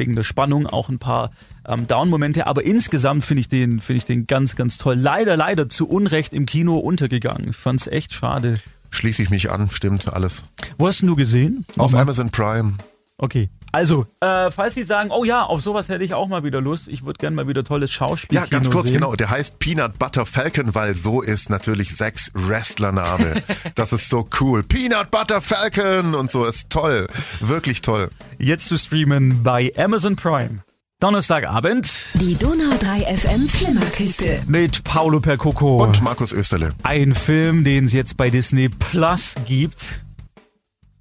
wegen 0.00 0.16
der 0.16 0.24
Spannung 0.24 0.66
auch 0.66 0.88
ein 0.88 0.98
paar 0.98 1.30
ähm, 1.68 1.86
Down-Momente, 1.86 2.46
aber 2.46 2.64
insgesamt 2.64 3.22
finde 3.22 3.42
ich 3.42 3.48
den, 3.48 3.80
finde 3.80 3.98
ich 3.98 4.04
den 4.06 4.26
ganz, 4.26 4.56
ganz 4.56 4.78
toll. 4.78 4.96
Leider, 4.96 5.36
leider 5.36 5.68
zu 5.68 5.86
Unrecht 5.86 6.32
im 6.32 6.46
Kino 6.46 6.78
untergegangen. 6.78 7.50
Ich 7.50 7.56
fand's 7.56 7.86
echt 7.86 8.14
schade. 8.14 8.58
Schließe 8.90 9.22
ich 9.22 9.30
mich 9.30 9.52
an, 9.52 9.70
stimmt 9.70 10.12
alles. 10.12 10.44
Wo 10.78 10.88
hast 10.88 11.02
denn 11.02 11.08
du 11.08 11.16
gesehen? 11.16 11.66
Auf 11.76 11.94
Amazon 11.94 12.30
Prime. 12.30 12.74
Okay. 13.18 13.50
Also, 13.72 14.06
äh, 14.20 14.50
falls 14.50 14.74
Sie 14.74 14.82
sagen, 14.82 15.10
oh 15.12 15.24
ja, 15.24 15.44
auf 15.44 15.60
sowas 15.60 15.88
hätte 15.88 16.02
ich 16.02 16.12
auch 16.14 16.26
mal 16.28 16.42
wieder 16.42 16.60
Lust, 16.60 16.88
ich 16.88 17.04
würde 17.04 17.18
gerne 17.18 17.36
mal 17.36 17.46
wieder 17.46 17.62
tolles 17.62 17.92
Schauspiel 17.92 18.36
Ja, 18.36 18.46
ganz 18.46 18.68
kurz, 18.70 18.86
sehen. 18.88 18.94
genau. 18.96 19.14
Der 19.14 19.30
heißt 19.30 19.58
Peanut 19.60 19.98
Butter 19.98 20.26
Falcon, 20.26 20.74
weil 20.74 20.94
so 20.96 21.20
ist 21.22 21.50
natürlich 21.50 21.94
Zacks 21.94 22.30
Wrestlername. 22.34 23.42
das 23.76 23.92
ist 23.92 24.10
so 24.10 24.28
cool. 24.40 24.62
Peanut 24.64 25.10
Butter 25.12 25.40
Falcon 25.40 26.14
und 26.14 26.30
so 26.30 26.46
ist 26.46 26.70
toll. 26.70 27.06
Wirklich 27.40 27.80
toll. 27.80 28.10
Jetzt 28.38 28.66
zu 28.68 28.76
streamen 28.76 29.42
bei 29.44 29.72
Amazon 29.76 30.16
Prime. 30.16 30.64
Donnerstagabend 30.98 32.08
Die 32.20 32.34
Donau 32.34 32.76
3 32.78 33.16
FM 33.16 33.48
Flimmerkiste. 33.48 34.42
mit 34.46 34.84
Paolo 34.84 35.18
Percoco. 35.20 35.82
Und 35.82 36.02
Markus 36.02 36.32
Österle. 36.32 36.74
Ein 36.82 37.14
Film, 37.14 37.64
den 37.64 37.86
es 37.86 37.92
jetzt 37.92 38.16
bei 38.16 38.28
Disney 38.30 38.68
Plus 38.68 39.34
gibt. 39.46 40.00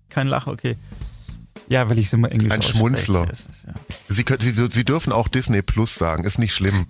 Kein 0.10 0.28
Lach, 0.28 0.48
okay. 0.48 0.78
Ja, 1.70 1.90
weil 1.90 1.98
ich 2.00 2.08
es 2.08 2.14
immer 2.14 2.32
englisch 2.32 2.52
Ein. 2.52 2.62
Schmunzler. 2.62 3.30
Ist, 3.30 3.48
ja. 3.66 3.74
Sie, 4.10 4.24
können, 4.24 4.42
Sie, 4.42 4.52
Sie 4.52 4.84
dürfen 4.84 5.14
auch 5.14 5.28
Disney 5.28 5.62
Plus 5.62 5.96
sagen, 5.96 6.24
ist 6.26 6.40
nicht 6.40 6.54
schlimm. 6.54 6.88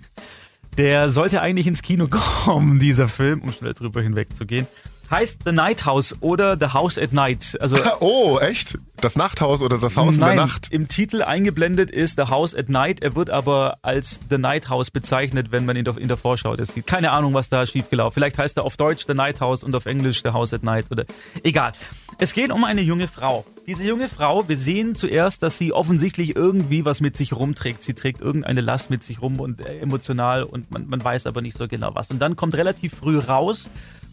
Der 0.76 1.08
sollte 1.10 1.42
eigentlich 1.42 1.66
ins 1.66 1.82
Kino 1.82 2.06
kommen, 2.08 2.78
dieser 2.78 3.08
Film, 3.08 3.42
um 3.42 3.52
schnell 3.52 3.74
drüber 3.74 4.02
hinwegzugehen. 4.02 4.66
Heißt 5.10 5.40
The 5.44 5.50
Night 5.50 5.86
House 5.86 6.14
oder 6.20 6.56
The 6.56 6.66
House 6.72 6.96
at 6.96 7.12
Night. 7.12 7.58
Also 7.60 7.76
Oh, 8.00 8.38
echt? 8.38 8.78
Das 9.00 9.16
Nachthaus 9.16 9.60
oder 9.60 9.76
das 9.78 9.96
Haus 9.96 10.16
Nein, 10.18 10.30
in 10.30 10.36
der 10.36 10.46
Nacht? 10.46 10.68
im 10.70 10.86
Titel 10.86 11.22
eingeblendet 11.22 11.90
ist 11.90 12.16
The 12.16 12.30
House 12.30 12.54
at 12.54 12.68
Night. 12.68 13.02
Er 13.02 13.16
wird 13.16 13.28
aber 13.28 13.78
als 13.82 14.20
The 14.30 14.38
Night 14.38 14.68
House 14.68 14.92
bezeichnet, 14.92 15.50
wenn 15.50 15.66
man 15.66 15.74
ihn 15.74 15.84
in 15.84 16.06
der 16.06 16.16
Vorschau 16.16 16.54
das 16.54 16.74
sieht. 16.74 16.86
Keine 16.86 17.10
Ahnung, 17.10 17.34
was 17.34 17.48
da 17.48 17.66
schiefgelaufen. 17.66 18.14
Vielleicht 18.14 18.38
heißt 18.38 18.56
er 18.58 18.64
auf 18.64 18.76
Deutsch 18.76 19.04
The 19.08 19.14
Night 19.14 19.40
House 19.40 19.64
und 19.64 19.74
auf 19.74 19.86
Englisch 19.86 20.22
The 20.22 20.28
House 20.30 20.54
at 20.54 20.62
Night 20.62 20.86
oder 20.92 21.04
egal. 21.42 21.72
Es 22.22 22.34
geht 22.34 22.52
um 22.52 22.64
eine 22.64 22.82
junge 22.82 23.08
Frau. 23.08 23.46
Diese 23.66 23.82
junge 23.82 24.06
Frau, 24.10 24.46
wir 24.46 24.58
sehen 24.58 24.94
zuerst, 24.94 25.42
dass 25.42 25.56
sie 25.56 25.72
offensichtlich 25.72 26.36
irgendwie 26.36 26.84
was 26.84 27.00
mit 27.00 27.16
sich 27.16 27.32
rumträgt. 27.32 27.82
Sie 27.82 27.94
trägt 27.94 28.20
irgendeine 28.20 28.60
Last 28.60 28.90
mit 28.90 29.02
sich 29.02 29.22
rum 29.22 29.40
und 29.40 29.58
äh, 29.60 29.78
emotional 29.78 30.42
und 30.42 30.70
man, 30.70 30.86
man 30.86 31.02
weiß 31.02 31.24
aber 31.24 31.40
nicht 31.40 31.56
so 31.56 31.66
genau 31.66 31.94
was. 31.94 32.10
Und 32.10 32.18
dann 32.18 32.36
kommt 32.36 32.54
relativ 32.56 32.92
früh 32.92 33.16
raus, 33.16 33.70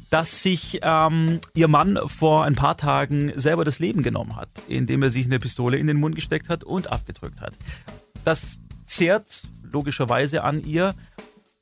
dass 0.10 0.42
sich 0.42 0.80
ähm, 0.84 1.42
ihr 1.54 1.68
Mann 1.68 2.00
vor 2.06 2.46
ein 2.46 2.56
paar 2.56 2.78
Tagen 2.78 3.34
selber 3.36 3.66
das 3.66 3.80
Leben 3.80 4.04
genommen 4.04 4.38
hat, 4.38 4.48
indem 4.70 5.04
er 5.04 5.10
sich 5.10 5.26
eine 5.26 5.40
Pistole 5.40 5.76
in 5.76 5.88
den 5.88 6.00
Mund 6.00 6.16
gesteckt 6.16 6.48
hat 6.48 6.64
und 6.64 6.90
abgedrückt 6.90 7.42
hat. 7.42 7.56
Das 8.24 8.62
zehrt 8.86 9.44
logischerweise 9.70 10.46
an 10.46 10.64
ihr. 10.64 10.96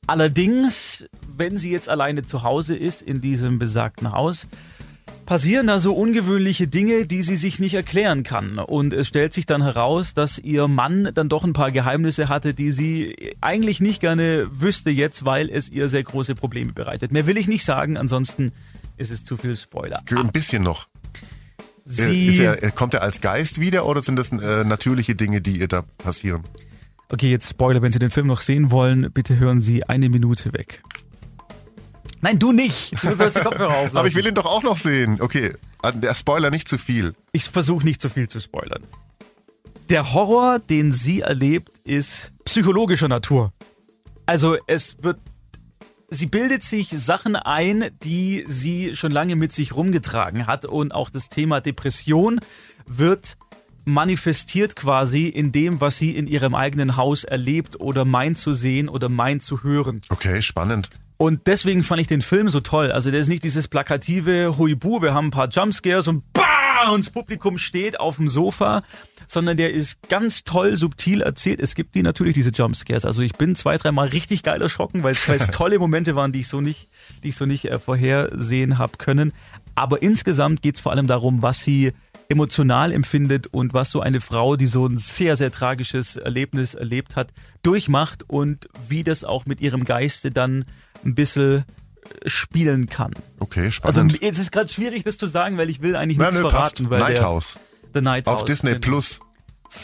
Allerdings, 0.06 1.06
wenn 1.26 1.56
sie 1.56 1.72
jetzt 1.72 1.88
alleine 1.88 2.22
zu 2.22 2.44
Hause 2.44 2.76
ist 2.76 3.02
in 3.02 3.20
diesem 3.20 3.58
besagten 3.58 4.12
Haus, 4.12 4.46
passieren 5.26 5.66
da 5.66 5.78
so 5.78 5.94
ungewöhnliche 5.94 6.68
Dinge, 6.68 7.06
die 7.06 7.22
sie 7.22 7.36
sich 7.36 7.58
nicht 7.58 7.74
erklären 7.74 8.22
kann. 8.22 8.58
Und 8.58 8.92
es 8.92 9.08
stellt 9.08 9.34
sich 9.34 9.46
dann 9.46 9.62
heraus, 9.62 10.14
dass 10.14 10.38
ihr 10.38 10.68
Mann 10.68 11.10
dann 11.14 11.28
doch 11.28 11.44
ein 11.44 11.52
paar 11.52 11.70
Geheimnisse 11.70 12.28
hatte, 12.28 12.54
die 12.54 12.70
sie 12.70 13.34
eigentlich 13.40 13.80
nicht 13.80 14.00
gerne 14.00 14.46
wüsste 14.52 14.90
jetzt, 14.90 15.24
weil 15.24 15.50
es 15.50 15.68
ihr 15.68 15.88
sehr 15.88 16.04
große 16.04 16.34
Probleme 16.34 16.72
bereitet. 16.72 17.12
Mehr 17.12 17.26
will 17.26 17.36
ich 17.36 17.48
nicht 17.48 17.64
sagen, 17.64 17.96
ansonsten 17.96 18.52
ist 18.96 19.10
es 19.10 19.24
zu 19.24 19.36
viel 19.36 19.56
Spoiler. 19.56 20.02
Ein 20.14 20.32
bisschen 20.32 20.62
noch. 20.62 20.86
Äh, 21.86 21.90
Sie, 21.92 22.42
er, 22.42 22.70
kommt 22.70 22.94
er 22.94 23.02
als 23.02 23.20
Geist 23.20 23.60
wieder 23.60 23.86
oder 23.86 24.02
sind 24.02 24.16
das 24.16 24.32
äh, 24.32 24.64
natürliche 24.64 25.14
Dinge, 25.14 25.40
die 25.40 25.58
ihr 25.58 25.68
da 25.68 25.82
passieren? 25.98 26.44
okay, 27.08 27.30
jetzt 27.30 27.48
Spoiler, 27.48 27.82
wenn 27.82 27.92
Sie 27.92 27.98
den 27.98 28.10
Film 28.10 28.26
noch 28.26 28.40
sehen 28.40 28.70
wollen, 28.70 29.10
bitte 29.12 29.38
hören 29.38 29.60
Sie 29.60 29.84
eine 29.84 30.08
Minute 30.08 30.52
weg. 30.52 30.82
Nein, 32.20 32.38
du 32.38 32.52
nicht. 32.52 32.92
Du 33.04 33.14
sollst 33.14 33.36
die 33.36 33.40
Kopfhörer 33.40 33.74
auflassen. 33.76 33.96
Aber 33.98 34.08
ich 34.08 34.14
will 34.14 34.26
ihn 34.26 34.34
doch 34.34 34.46
auch 34.46 34.62
noch 34.62 34.76
sehen. 34.78 35.20
Okay, 35.20 35.54
der 35.94 36.14
Spoiler 36.14 36.50
nicht 36.50 36.68
zu 36.68 36.78
viel. 36.78 37.14
ich 37.32 37.44
versuche 37.44 37.84
nicht 37.84 38.00
zu 38.00 38.08
viel 38.08 38.28
zu 38.28 38.40
spoilern. 38.40 38.82
Der 39.88 40.12
Horror, 40.14 40.58
den 40.58 40.90
sie 40.90 41.20
erlebt, 41.20 41.78
ist 41.84 42.32
psychologischer 42.44 43.06
Natur. 43.08 43.52
Also 44.24 44.56
es 44.66 44.96
wird, 45.02 45.18
sie 46.10 46.26
bildet 46.26 46.64
sich 46.64 46.88
Sachen 46.88 47.36
ein, 47.36 47.90
die 48.02 48.44
sie 48.48 48.96
schon 48.96 49.12
lange 49.12 49.36
mit 49.36 49.52
sich 49.52 49.76
rumgetragen 49.76 50.48
hat 50.48 50.64
und 50.64 50.92
auch 50.92 51.10
das 51.10 51.28
Thema 51.28 51.60
Depression 51.60 52.40
wird 52.86 53.36
manifestiert 53.84 54.74
quasi 54.74 55.26
in 55.28 55.52
dem, 55.52 55.80
was 55.80 55.96
sie 55.96 56.10
in 56.16 56.26
ihrem 56.26 56.56
eigenen 56.56 56.96
Haus 56.96 57.22
erlebt 57.22 57.78
oder 57.78 58.04
meint 58.04 58.36
zu 58.38 58.52
sehen 58.52 58.88
oder 58.88 59.08
meint 59.08 59.44
zu 59.44 59.62
hören. 59.62 60.00
Okay, 60.08 60.42
spannend. 60.42 60.90
Und 61.18 61.46
deswegen 61.46 61.82
fand 61.82 62.00
ich 62.00 62.06
den 62.06 62.20
Film 62.20 62.48
so 62.48 62.60
toll. 62.60 62.92
Also 62.92 63.10
der 63.10 63.20
ist 63.20 63.28
nicht 63.28 63.44
dieses 63.44 63.68
plakative 63.68 64.58
Huibu, 64.58 65.00
wir 65.00 65.14
haben 65.14 65.28
ein 65.28 65.30
paar 65.30 65.48
Jumpscares 65.48 66.08
und 66.08 66.30
bah, 66.32 66.90
und 66.92 67.06
das 67.06 67.10
Publikum 67.10 67.58
steht 67.58 67.98
auf 68.00 68.16
dem 68.16 68.28
Sofa, 68.28 68.82
sondern 69.26 69.56
der 69.56 69.72
ist 69.72 70.08
ganz 70.08 70.44
toll, 70.44 70.76
subtil 70.76 71.22
erzählt. 71.22 71.60
Es 71.60 71.74
gibt 71.74 71.94
die 71.94 72.02
natürlich, 72.02 72.34
diese 72.34 72.50
Jumpscares. 72.50 73.04
Also 73.04 73.22
ich 73.22 73.34
bin 73.34 73.54
zwei, 73.54 73.76
dreimal 73.76 74.08
richtig 74.08 74.42
geil 74.42 74.60
erschrocken, 74.60 75.02
weil 75.02 75.12
es, 75.12 75.46
tolle 75.50 75.78
Momente 75.78 76.16
waren, 76.16 76.32
die 76.32 76.40
ich 76.40 76.48
so 76.48 76.60
nicht, 76.60 76.88
die 77.22 77.28
ich 77.28 77.36
so 77.36 77.46
nicht 77.46 77.64
äh, 77.64 77.78
vorhersehen 77.78 78.78
habe 78.78 78.98
können. 78.98 79.32
Aber 79.74 80.02
insgesamt 80.02 80.62
geht 80.62 80.76
es 80.76 80.80
vor 80.80 80.92
allem 80.92 81.06
darum, 81.06 81.42
was 81.42 81.62
sie 81.62 81.92
emotional 82.28 82.92
empfindet 82.92 83.46
und 83.48 83.72
was 83.72 83.90
so 83.90 84.00
eine 84.00 84.20
Frau, 84.20 84.56
die 84.56 84.66
so 84.66 84.86
ein 84.86 84.96
sehr, 84.96 85.36
sehr 85.36 85.52
tragisches 85.52 86.16
Erlebnis 86.16 86.74
erlebt 86.74 87.14
hat, 87.14 87.32
durchmacht 87.62 88.24
und 88.28 88.68
wie 88.88 89.04
das 89.04 89.24
auch 89.24 89.46
mit 89.46 89.60
ihrem 89.60 89.84
Geiste 89.84 90.30
dann 90.30 90.64
ein 91.06 91.14
bisschen 91.14 91.64
äh, 92.24 92.28
spielen 92.28 92.88
kann. 92.88 93.12
Okay, 93.38 93.70
Also 93.82 94.00
spannend. 94.00 94.22
es 94.22 94.38
ist 94.38 94.52
gerade 94.52 94.68
schwierig, 94.70 95.04
das 95.04 95.16
zu 95.16 95.26
sagen, 95.26 95.56
weil 95.56 95.70
ich 95.70 95.80
will 95.82 95.96
eigentlich 95.96 96.18
Na, 96.18 96.26
nichts 96.26 96.42
nö, 96.42 96.50
passt. 96.50 96.78
verraten. 96.78 96.90
Weil 96.90 96.98
Night 97.00 97.18
der. 97.18 97.22
The 97.94 98.00
Night 98.02 98.26
Auf 98.26 98.44
Disney 98.44 98.70
genau. 98.72 98.80
Plus. 98.86 99.20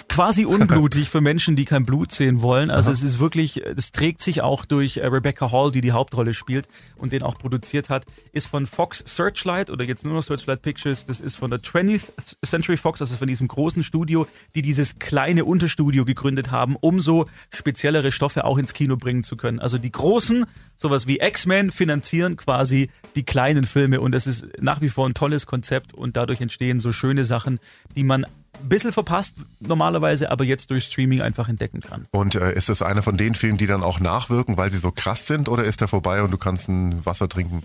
Quasi 0.08 0.44
unblutig 0.46 1.10
für 1.10 1.20
Menschen, 1.20 1.56
die 1.56 1.64
kein 1.64 1.84
Blut 1.84 2.12
sehen 2.12 2.42
wollen. 2.42 2.70
Also 2.70 2.90
es 2.90 3.02
ist 3.02 3.18
wirklich, 3.18 3.64
es 3.64 3.92
trägt 3.92 4.22
sich 4.22 4.42
auch 4.42 4.64
durch 4.64 4.98
äh, 4.98 5.06
Rebecca 5.06 5.52
Hall, 5.52 5.72
die 5.72 5.80
die 5.80 5.92
Hauptrolle 5.92 6.34
spielt 6.34 6.68
und 6.96 7.12
den 7.12 7.22
auch 7.22 7.38
produziert 7.38 7.88
hat, 7.88 8.04
ist 8.32 8.46
von 8.46 8.66
Fox 8.66 9.02
Searchlight 9.06 9.70
oder 9.70 9.84
jetzt 9.84 10.04
nur 10.04 10.14
noch 10.14 10.22
Searchlight 10.22 10.62
Pictures. 10.62 11.04
Das 11.04 11.20
ist 11.20 11.36
von 11.36 11.50
der 11.50 11.60
20th 11.60 12.36
Century 12.44 12.76
Fox, 12.76 13.00
also 13.00 13.16
von 13.16 13.28
diesem 13.28 13.48
großen 13.48 13.82
Studio, 13.82 14.26
die 14.54 14.62
dieses 14.62 14.98
kleine 14.98 15.44
Unterstudio 15.44 16.04
gegründet 16.04 16.50
haben, 16.50 16.76
um 16.80 17.00
so 17.00 17.26
speziellere 17.50 18.12
Stoffe 18.12 18.44
auch 18.44 18.58
ins 18.58 18.74
Kino 18.74 18.96
bringen 18.96 19.22
zu 19.22 19.36
können. 19.36 19.60
Also 19.60 19.78
die 19.78 19.92
großen, 19.92 20.46
sowas 20.76 21.06
wie 21.06 21.18
X-Men, 21.20 21.70
finanzieren 21.70 22.36
quasi 22.36 22.90
die 23.14 23.24
kleinen 23.24 23.66
Filme 23.66 24.00
und 24.00 24.14
es 24.14 24.26
ist 24.26 24.46
nach 24.60 24.80
wie 24.80 24.88
vor 24.88 25.08
ein 25.08 25.14
tolles 25.14 25.46
Konzept 25.46 25.94
und 25.94 26.16
dadurch 26.16 26.40
entstehen 26.40 26.80
so 26.80 26.92
schöne 26.92 27.24
Sachen, 27.24 27.58
die 27.96 28.04
man 28.04 28.26
bisschen 28.62 28.92
verpasst 28.92 29.34
normalerweise, 29.60 30.30
aber 30.30 30.44
jetzt 30.44 30.70
durch 30.70 30.84
Streaming 30.84 31.20
einfach 31.20 31.48
entdecken 31.48 31.80
kann. 31.80 32.06
Und 32.10 32.34
äh, 32.34 32.54
ist 32.54 32.68
das 32.68 32.82
einer 32.82 33.02
von 33.02 33.16
den 33.16 33.34
Filmen, 33.34 33.58
die 33.58 33.66
dann 33.66 33.82
auch 33.82 34.00
nachwirken, 34.00 34.56
weil 34.56 34.70
sie 34.70 34.78
so 34.78 34.90
krass 34.90 35.26
sind, 35.26 35.48
oder 35.48 35.64
ist 35.64 35.80
der 35.80 35.88
vorbei 35.88 36.22
und 36.22 36.30
du 36.30 36.38
kannst 36.38 36.68
ein 36.68 37.04
Wasser 37.04 37.28
trinken? 37.28 37.62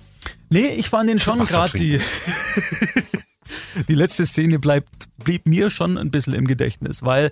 Nee, 0.49 0.67
ich 0.69 0.89
fand 0.89 1.09
den 1.09 1.19
schon 1.19 1.45
gerade 1.45 1.77
die. 1.77 1.99
die 3.87 3.95
letzte 3.95 4.25
Szene 4.25 4.59
bleibt, 4.59 4.89
blieb 5.23 5.45
mir 5.45 5.69
schon 5.69 5.97
ein 5.97 6.11
bisschen 6.11 6.33
im 6.33 6.47
Gedächtnis, 6.47 7.03
weil, 7.03 7.31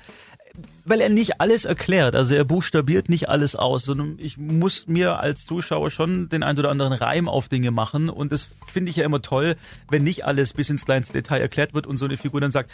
weil 0.86 1.02
er 1.02 1.10
nicht 1.10 1.42
alles 1.42 1.66
erklärt. 1.66 2.16
Also 2.16 2.36
er 2.36 2.46
buchstabiert 2.46 3.10
nicht 3.10 3.30
alles 3.30 3.56
aus, 3.56 3.86
sondern 3.86 4.16
ich 4.20 4.38
muss 4.38 4.88
mir 4.88 5.20
als 5.20 5.46
Zuschauer 5.46 5.92
schon 5.92 6.30
den 6.30 6.44
ein 6.44 6.58
oder 6.58 6.72
anderen 6.72 6.94
Reim 6.94 7.28
auf 7.28 7.50
Dinge 7.50 7.72
machen. 7.72 8.10
Und 8.10 8.32
das 8.32 8.50
finde 8.72 8.92
ich 8.92 8.98
ja 8.98 9.06
immer 9.06 9.22
toll, 9.22 9.56
wenn 9.90 10.04
nicht 10.04 10.26
alles 10.26 10.54
bis 10.54 10.70
ins 10.70 10.86
kleinste 10.86 11.14
Detail 11.14 11.42
erklärt 11.42 11.74
wird 11.74 11.88
und 11.88 11.98
so 11.98 12.06
eine 12.06 12.18
Figur 12.18 12.42
dann 12.42 12.52
sagt, 12.52 12.72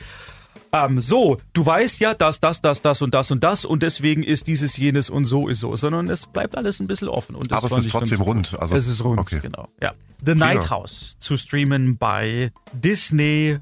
ähm, 0.74 1.02
so, 1.02 1.40
du 1.54 1.66
weißt 1.66 2.00
ja, 2.00 2.14
dass 2.14 2.40
das, 2.40 2.62
das, 2.62 2.82
das 2.82 3.02
und 3.02 3.14
das 3.14 3.32
und 3.32 3.44
das 3.44 3.66
und 3.66 3.84
deswegen 3.84 4.24
ist 4.24 4.48
dieses, 4.48 4.78
jenes 4.78 5.10
und 5.10 5.26
so 5.26 5.48
ist 5.48 5.60
so, 5.60 5.76
sondern 5.76 6.10
es 6.10 6.28
bleibt 6.28 6.56
alles 6.58 6.80
ein 6.80 6.88
bisschen 6.88 7.10
offen. 7.10 7.36
Und 7.36 7.52
Aber 7.52 7.70
es 7.72 7.86
ist 7.86 7.92
trotzdem 7.92 8.22
rund, 8.22 8.58
also- 8.60 8.76
es 8.76 8.88
ist 8.88 9.04
rund, 9.04 9.20
okay. 9.20 9.40
genau. 9.42 9.68
Ja. 9.82 9.92
The 10.26 10.36
Night 10.36 10.70
House 10.70 11.16
zu 11.20 11.36
streamen 11.36 11.98
bei 11.98 12.52
Disney 12.74 13.58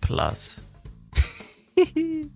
Plus. 0.00 0.64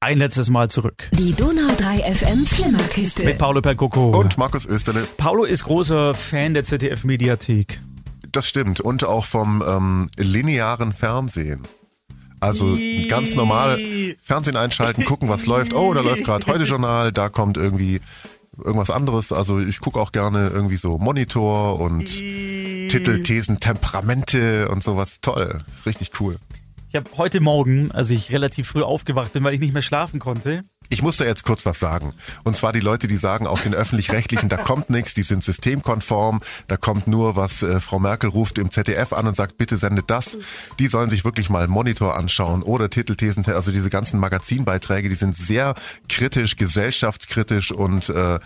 Ein 0.00 0.18
letztes 0.18 0.48
Mal 0.48 0.70
zurück. 0.70 1.10
Die 1.12 1.32
Donau 1.32 1.74
3 1.76 2.14
FM 2.14 2.46
Flimmerkiste. 2.46 3.24
Mit 3.24 3.38
Paolo 3.38 3.60
Percoco. 3.60 4.16
Und 4.16 4.38
Markus 4.38 4.64
Österle. 4.64 5.06
Paulo 5.16 5.44
ist 5.44 5.64
großer 5.64 6.14
Fan 6.14 6.54
der 6.54 6.64
ZDF-Mediathek. 6.64 7.80
Das 8.30 8.46
stimmt. 8.46 8.80
Und 8.80 9.02
auch 9.04 9.24
vom 9.24 9.62
ähm, 9.66 10.08
linearen 10.16 10.92
Fernsehen. 10.92 11.62
Also 12.40 12.78
ganz 13.08 13.34
normal 13.34 13.80
Fernsehen 14.20 14.56
einschalten, 14.56 15.04
gucken, 15.04 15.28
was 15.28 15.46
läuft. 15.46 15.74
Oh, 15.74 15.92
da 15.94 16.00
läuft 16.00 16.24
gerade 16.24 16.46
heute 16.46 16.64
Journal, 16.64 17.12
da 17.12 17.28
kommt 17.28 17.56
irgendwie 17.56 18.00
irgendwas 18.56 18.90
anderes. 18.90 19.32
Also 19.32 19.60
ich 19.60 19.80
gucke 19.80 20.00
auch 20.00 20.12
gerne 20.12 20.48
irgendwie 20.48 20.76
so 20.76 20.98
Monitor 20.98 21.80
und 21.80 22.06
Titel, 22.06 23.22
Thesen, 23.22 23.60
Temperamente 23.60 24.68
und 24.68 24.82
sowas. 24.82 25.20
Toll, 25.20 25.64
richtig 25.86 26.12
cool. 26.20 26.36
Ich 26.90 26.96
habe 26.96 27.10
heute 27.18 27.40
Morgen, 27.40 27.90
als 27.92 28.08
ich 28.08 28.32
relativ 28.32 28.68
früh 28.68 28.82
aufgewacht 28.82 29.34
bin, 29.34 29.44
weil 29.44 29.52
ich 29.52 29.60
nicht 29.60 29.74
mehr 29.74 29.82
schlafen 29.82 30.18
konnte, 30.18 30.62
Ich 30.90 31.02
muss 31.02 31.18
da 31.18 31.26
jetzt 31.26 31.44
kurz 31.44 31.66
was 31.66 31.78
sagen. 31.78 32.14
Und 32.44 32.56
zwar 32.56 32.72
die 32.72 32.80
Leute, 32.80 33.08
die 33.08 33.18
sagen, 33.18 33.46
auf 33.46 33.62
den 33.62 33.74
öffentlich-rechtlichen, 33.74 34.48
da 34.48 34.56
kommt 34.56 34.88
nichts, 34.88 35.12
die 35.12 35.22
sind 35.22 35.44
systemkonform, 35.44 36.40
da 36.66 36.78
kommt 36.78 37.06
nur, 37.06 37.36
was 37.36 37.62
äh, 37.62 37.80
Frau 37.80 37.98
Merkel 37.98 38.30
ruft 38.30 38.56
im 38.56 38.70
ZDF 38.70 39.12
an 39.12 39.26
und 39.26 39.36
sagt, 39.36 39.58
bitte 39.58 39.76
sendet 39.76 40.10
das. 40.10 40.38
Die 40.78 40.86
sollen 40.86 41.10
sich 41.10 41.26
wirklich 41.26 41.50
mal 41.50 41.68
Monitor 41.68 42.16
anschauen 42.16 42.62
oder 42.62 42.88
Titelthesen, 42.88 43.44
also 43.44 43.70
diese 43.70 43.90
ganzen 43.90 44.18
Magazinbeiträge, 44.18 45.10
die 45.10 45.14
sind 45.14 45.36
sehr 45.36 45.74
kritisch, 46.08 46.56
gesellschaftskritisch 46.56 47.70
und 47.70 48.08
äh, 48.08 48.38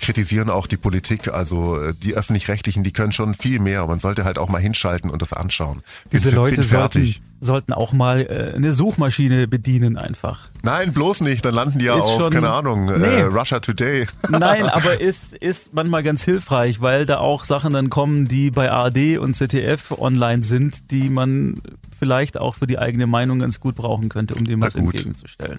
kritisieren 0.00 0.50
auch 0.50 0.66
die 0.66 0.76
Politik. 0.76 1.28
Also 1.28 1.80
äh, 1.80 1.94
die 1.94 2.14
öffentlich-rechtlichen, 2.14 2.82
die 2.82 2.92
können 2.92 3.12
schon 3.12 3.34
viel 3.34 3.60
mehr. 3.60 3.86
Man 3.86 4.00
sollte 4.00 4.24
halt 4.24 4.38
auch 4.38 4.48
mal 4.48 4.60
hinschalten 4.60 5.10
und 5.10 5.22
das 5.22 5.32
anschauen. 5.32 5.82
Diese 6.12 6.30
Bin- 6.30 6.36
Leute 6.36 6.62
sollten, 6.62 7.14
sollten 7.40 7.72
auch 7.72 7.92
mal 7.92 8.20
äh, 8.20 8.56
eine 8.56 8.72
Suchmaschine 8.72 9.46
bedienen 9.48 9.96
einfach. 9.96 10.48
Nein, 10.62 10.92
bloß 10.92 11.20
nicht. 11.22 11.44
Dann 11.44 11.54
landen 11.54 11.78
die 11.78 11.86
ja 11.86 11.96
Ist 11.98 12.04
auf, 12.04 12.20
schon- 12.20 12.32
keine 12.32 12.50
Ahnung, 12.50 12.86
Nee. 12.86 12.92
äh, 13.06 13.22
Russia 13.22 13.60
Today. 13.60 14.06
Nein, 14.28 14.66
aber 14.68 15.00
ist, 15.00 15.34
ist 15.34 15.72
manchmal 15.74 16.02
ganz 16.02 16.22
hilfreich, 16.24 16.80
weil 16.80 17.06
da 17.06 17.18
auch 17.18 17.44
Sachen 17.44 17.72
dann 17.72 17.88
kommen, 17.90 18.28
die 18.28 18.50
bei 18.50 18.70
ARD 18.70 19.18
und 19.18 19.34
ZDF 19.34 19.92
online 19.92 20.42
sind, 20.42 20.90
die 20.90 21.08
man 21.08 21.60
vielleicht 21.98 22.38
auch 22.38 22.54
für 22.54 22.66
die 22.66 22.78
eigene 22.78 23.06
Meinung 23.06 23.40
ganz 23.40 23.60
gut 23.60 23.74
brauchen 23.76 24.08
könnte, 24.08 24.34
um 24.34 24.44
dem 24.44 24.60
was 24.60 24.74
entgegenzustellen. 24.74 25.58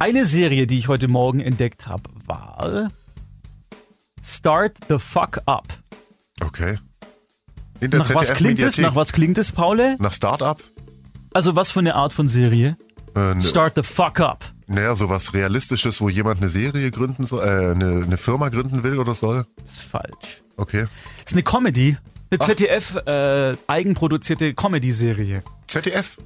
Eine 0.00 0.24
Serie, 0.24 0.66
die 0.66 0.78
ich 0.78 0.88
heute 0.88 1.08
Morgen 1.08 1.40
entdeckt 1.40 1.86
habe, 1.86 2.04
war 2.24 2.88
Start 4.24 4.78
the 4.88 4.98
Fuck 4.98 5.42
Up. 5.44 5.68
Okay. 6.40 6.78
In 7.80 7.90
der 7.90 8.00
Nach 8.00 8.14
was 8.14 8.32
klingt 8.32 8.60
es? 8.60 8.76
ZDF-Mediathek. 8.76 8.82
Nach 8.82 8.94
was 8.94 9.12
klingt 9.12 9.36
es, 9.36 9.52
Paule? 9.52 9.96
Nach 9.98 10.12
Start-up? 10.12 10.62
Also 11.34 11.54
was 11.54 11.68
für 11.68 11.80
eine 11.80 11.96
Art 11.96 12.14
von 12.14 12.28
Serie? 12.28 12.78
Äh, 13.14 13.34
ne, 13.34 13.42
Start 13.42 13.74
the 13.76 13.82
Fuck 13.82 14.20
Up. 14.20 14.42
naja, 14.68 14.94
sowas 14.94 15.34
Realistisches, 15.34 16.00
wo 16.00 16.08
jemand 16.08 16.40
eine 16.40 16.48
Serie 16.48 16.90
gründen 16.90 17.26
soll, 17.26 17.44
äh, 17.44 17.72
eine, 17.72 18.02
eine 18.02 18.16
Firma 18.16 18.48
gründen 18.48 18.82
will 18.82 18.98
oder 18.98 19.12
soll. 19.12 19.44
Das 19.56 19.72
ist 19.72 19.82
falsch. 19.82 20.42
Okay. 20.56 20.86
Ist 21.26 21.34
eine 21.34 21.42
Comedy. 21.42 21.98
Eine 22.30 22.38
ZDF 22.38 22.94
äh, 23.06 23.54
eigenproduzierte 23.66 24.54
Comedy-Serie. 24.54 25.42
ZDF. 25.66 26.16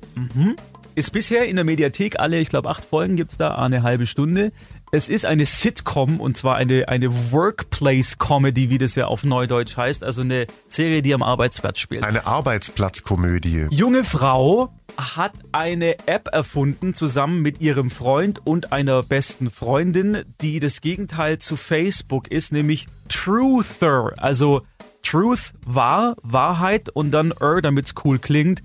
Ist 0.97 1.11
bisher 1.11 1.47
in 1.47 1.57
der 1.57 1.65
Mediathek 1.65 2.21
alle, 2.21 2.39
ich 2.39 2.49
glaube, 2.49 2.71
acht 2.71 2.85
Folgen 2.85 3.17
gibt's 3.17 3.37
da, 3.37 3.57
eine 3.57 3.83
halbe 3.83 4.07
Stunde. 4.07 4.53
Es 4.93 5.09
ist 5.09 5.27
eine 5.27 5.45
Sitcom 5.45 6.21
und 6.21 6.37
zwar 6.37 6.55
eine, 6.55 6.89
eine 6.89 7.33
Workplace-Comedy, 7.33 8.71
wie 8.71 8.79
das 8.79 8.95
ja 8.95 9.07
auf 9.07 9.25
Neudeutsch 9.25 9.77
heißt. 9.77 10.05
Also 10.05 10.21
eine 10.21 10.47
Serie, 10.69 11.03
die 11.03 11.13
am 11.13 11.25
Arbeitsplatz 11.25 11.81
spielt. 11.81 12.05
Eine 12.05 12.27
Arbeitsplatzkomödie. 12.29 13.67
Junge 13.73 14.05
Frau 14.05 14.73
hat 14.97 15.33
eine 15.51 15.99
App 16.07 16.29
erfunden, 16.31 16.95
zusammen 16.95 17.43
mit 17.43 17.61
ihrem 17.61 17.91
Freund 17.91 18.47
und 18.47 18.73
einer 18.73 19.03
besten 19.03 19.51
Freundin, 19.51 20.23
die 20.41 20.61
das 20.61 20.81
Gegenteil 20.81 21.39
zu 21.39 21.57
Facebook 21.57 22.29
ist, 22.29 22.53
nämlich 22.53 22.87
Truther. 23.09 24.13
Also 24.19 24.63
Truth, 25.03 25.55
wahr, 25.67 26.15
Wahrheit 26.23 26.89
und 26.89 27.11
dann 27.11 27.33
er, 27.41 27.61
damit's 27.61 27.95
cool 28.05 28.21
klingt, 28.21 28.63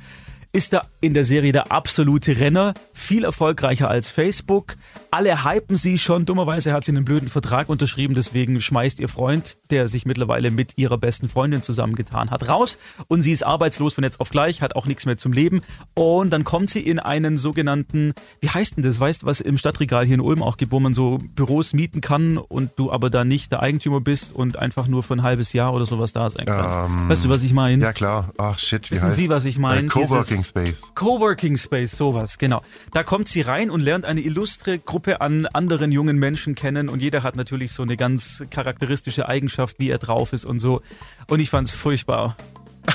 ist 0.51 0.73
da 0.73 0.81
in 1.01 1.13
der 1.13 1.23
Serie 1.23 1.51
der 1.51 1.71
absolute 1.71 2.39
Renner, 2.39 2.73
viel 2.91 3.23
erfolgreicher 3.23 3.89
als 3.89 4.09
Facebook. 4.09 4.75
Alle 5.11 5.43
hypen 5.43 5.75
sie 5.75 5.97
schon. 5.97 6.25
Dummerweise 6.25 6.73
hat 6.73 6.85
sie 6.85 6.91
einen 6.91 7.05
blöden 7.05 7.27
Vertrag 7.27 7.69
unterschrieben, 7.69 8.15
deswegen 8.15 8.59
schmeißt 8.59 8.99
ihr 8.99 9.09
Freund, 9.09 9.57
der 9.69 9.87
sich 9.87 10.05
mittlerweile 10.05 10.51
mit 10.51 10.77
ihrer 10.77 10.97
besten 10.97 11.29
Freundin 11.29 11.61
zusammengetan 11.61 12.31
hat, 12.31 12.47
raus. 12.47 12.77
Und 13.07 13.21
sie 13.21 13.31
ist 13.31 13.45
arbeitslos 13.45 13.93
von 13.93 14.03
jetzt 14.03 14.19
auf 14.19 14.29
gleich, 14.29 14.61
hat 14.61 14.75
auch 14.75 14.85
nichts 14.85 15.05
mehr 15.05 15.17
zum 15.17 15.33
Leben. 15.33 15.61
Und 15.93 16.31
dann 16.31 16.43
kommt 16.43 16.69
sie 16.69 16.81
in 16.81 16.99
einen 16.99 17.37
sogenannten, 17.37 18.13
wie 18.41 18.49
heißt 18.49 18.77
denn 18.77 18.83
das? 18.83 18.99
Weißt 18.99 19.23
du, 19.23 19.27
was 19.27 19.41
im 19.41 19.57
Stadtregal 19.57 20.05
hier 20.05 20.15
in 20.15 20.21
Ulm 20.21 20.41
auch 20.41 20.57
gibt, 20.57 20.71
wo 20.71 20.79
man 20.79 20.93
so 20.93 21.19
Büros 21.35 21.73
mieten 21.73 22.01
kann 22.01 22.37
und 22.37 22.71
du 22.75 22.91
aber 22.91 23.09
da 23.09 23.23
nicht 23.23 23.51
der 23.51 23.61
Eigentümer 23.61 24.01
bist 24.01 24.33
und 24.33 24.57
einfach 24.57 24.87
nur 24.87 25.03
für 25.03 25.13
ein 25.13 25.23
halbes 25.23 25.53
Jahr 25.53 25.73
oder 25.73 25.85
sowas 25.85 26.13
da 26.13 26.29
sein 26.29 26.45
kannst. 26.45 26.77
Ähm, 26.77 27.09
weißt 27.09 27.25
du, 27.25 27.29
was 27.29 27.43
ich 27.43 27.53
meine? 27.53 27.83
Ja 27.83 27.93
klar. 27.93 28.31
Ach 28.37 28.57
shit, 28.57 28.89
wie 28.89 28.95
Wissen 28.95 29.07
heißt 29.07 29.17
Sie, 29.17 29.29
was 29.29 29.45
ich 29.45 29.57
meine? 29.57 29.87
Äh, 29.87 29.89
Coworking 29.89 30.38
Dieses- 30.39 30.49
Space. 30.49 30.81
Coworking 30.95 31.57
Space, 31.57 31.91
sowas, 31.91 32.37
genau. 32.37 32.61
Da 32.93 33.03
kommt 33.03 33.27
sie 33.27 33.41
rein 33.41 33.69
und 33.69 33.81
lernt 33.81 34.05
eine 34.05 34.21
illustre 34.21 34.79
Gruppe 34.79 35.21
an 35.21 35.45
anderen 35.47 35.91
jungen 35.91 36.17
Menschen 36.17 36.55
kennen 36.55 36.89
und 36.89 37.01
jeder 37.01 37.23
hat 37.23 37.35
natürlich 37.35 37.73
so 37.73 37.83
eine 37.83 37.97
ganz 37.97 38.43
charakteristische 38.49 39.27
Eigenschaft, 39.27 39.79
wie 39.79 39.89
er 39.89 39.97
drauf 39.97 40.33
ist 40.33 40.45
und 40.45 40.59
so. 40.59 40.81
Und 41.27 41.39
ich 41.39 41.49
fand's 41.49 41.71
furchtbar. 41.71 42.35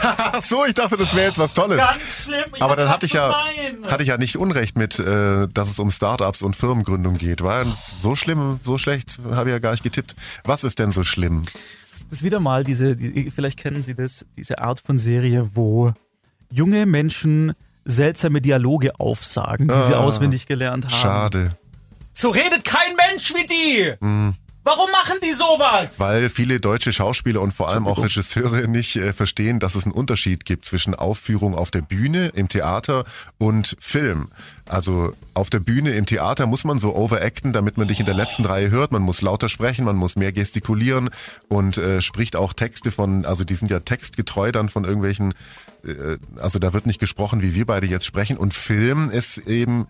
Ach 0.03 0.43
so, 0.43 0.65
ich 0.65 0.75
dachte, 0.75 0.97
das 0.97 1.15
wäre 1.15 1.27
jetzt 1.29 1.39
was 1.39 1.53
Tolles. 1.53 1.81
schlimm. 2.25 2.45
Aber 2.59 2.75
dann 2.75 2.89
hatte 2.89 3.07
ich 3.07 3.13
ja, 3.13 3.33
hatte 3.87 4.03
ich 4.03 4.09
ja 4.09 4.17
nicht 4.19 4.37
Unrecht 4.37 4.77
mit, 4.77 4.99
äh, 4.99 5.47
dass 5.53 5.71
es 5.71 5.79
um 5.79 5.91
Startups 5.91 6.43
und 6.43 6.57
Firmengründung 6.57 7.17
geht. 7.17 7.43
War 7.43 7.65
so 7.67 8.17
schlimm, 8.17 8.59
so 8.65 8.79
schlecht, 8.79 9.19
habe 9.31 9.51
ich 9.51 9.53
ja 9.53 9.59
gar 9.61 9.71
nicht 9.73 9.85
getippt. 9.85 10.17
Was 10.45 10.65
ist 10.65 10.79
denn 10.81 10.91
so 10.91 11.05
schlimm? 11.05 11.43
Das 12.09 12.19
ist 12.19 12.25
wieder 12.25 12.41
mal 12.41 12.65
diese, 12.65 12.97
die, 12.97 13.31
vielleicht 13.31 13.59
kennen 13.59 13.83
Sie 13.83 13.95
das, 13.95 14.27
diese 14.37 14.59
Art 14.61 14.81
von 14.81 14.99
Serie, 14.99 15.51
wo 15.55 15.93
junge 16.55 16.87
Menschen 16.87 17.53
seltsame 17.85 18.41
Dialoge 18.41 18.99
aufsagen, 18.99 19.69
die 19.69 19.83
sie 19.83 19.95
Ah, 19.95 20.01
auswendig 20.01 20.47
gelernt 20.47 20.87
haben. 20.87 20.95
Schade. 20.95 21.57
So 22.13 22.31
redet 22.31 22.65
kein 22.65 22.95
Mensch 23.11 23.35
wie 23.35 23.47
die! 23.47 24.35
Warum 24.65 24.91
machen 24.91 25.19
die 25.23 25.33
sowas? 25.33 26.01
Weil 26.01 26.31
viele 26.31 26.59
deutsche 26.59 26.91
Schauspieler 26.91 27.43
und 27.43 27.53
vor 27.53 27.69
allem 27.69 27.87
auch 27.87 28.03
Regisseure 28.03 28.67
nicht 28.67 28.97
äh, 28.97 29.13
verstehen, 29.13 29.61
dass 29.61 29.75
es 29.75 29.85
einen 29.85 29.93
Unterschied 29.93 30.47
gibt 30.47 30.65
zwischen 30.65 30.95
Aufführung 30.95 31.55
auf 31.55 31.71
der 31.71 31.83
Bühne, 31.83 32.29
im 32.29 32.49
Theater 32.49 33.05
und 33.37 33.77
Film. 33.79 34.29
Also 34.67 35.13
auf 35.35 35.51
der 35.51 35.61
Bühne, 35.61 35.93
im 35.93 36.07
Theater 36.07 36.47
muss 36.47 36.65
man 36.65 36.79
so 36.79 36.97
overacten, 36.97 37.53
damit 37.53 37.77
man 37.77 37.89
dich 37.89 38.01
in 38.01 38.07
der 38.07 38.15
letzten 38.15 38.47
Reihe 38.47 38.71
hört. 38.71 38.91
Man 38.91 39.03
muss 39.03 39.21
lauter 39.21 39.51
sprechen, 39.51 39.85
man 39.85 39.97
muss 39.97 40.17
mehr 40.17 40.33
gestikulieren 40.33 41.11
und 41.49 41.77
äh, 41.77 42.01
spricht 42.01 42.35
auch 42.35 42.55
Texte 42.55 42.91
von, 42.91 43.27
also 43.27 43.45
die 43.45 43.57
sind 43.57 43.71
ja 43.71 43.81
textgetreu 43.81 44.51
dann 44.51 44.71
von 44.71 44.85
irgendwelchen, 44.85 45.35
äh, 45.85 46.17
also 46.39 46.59
da 46.59 46.73
wird 46.73 46.87
nicht 46.87 47.01
gesprochen, 47.01 47.43
wie 47.43 47.55
wir 47.55 47.67
beide 47.67 47.87
jetzt 47.87 48.07
sprechen. 48.07 48.39
Und 48.39 48.55
Film 48.55 49.11
ist 49.11 49.37
eben 49.37 49.89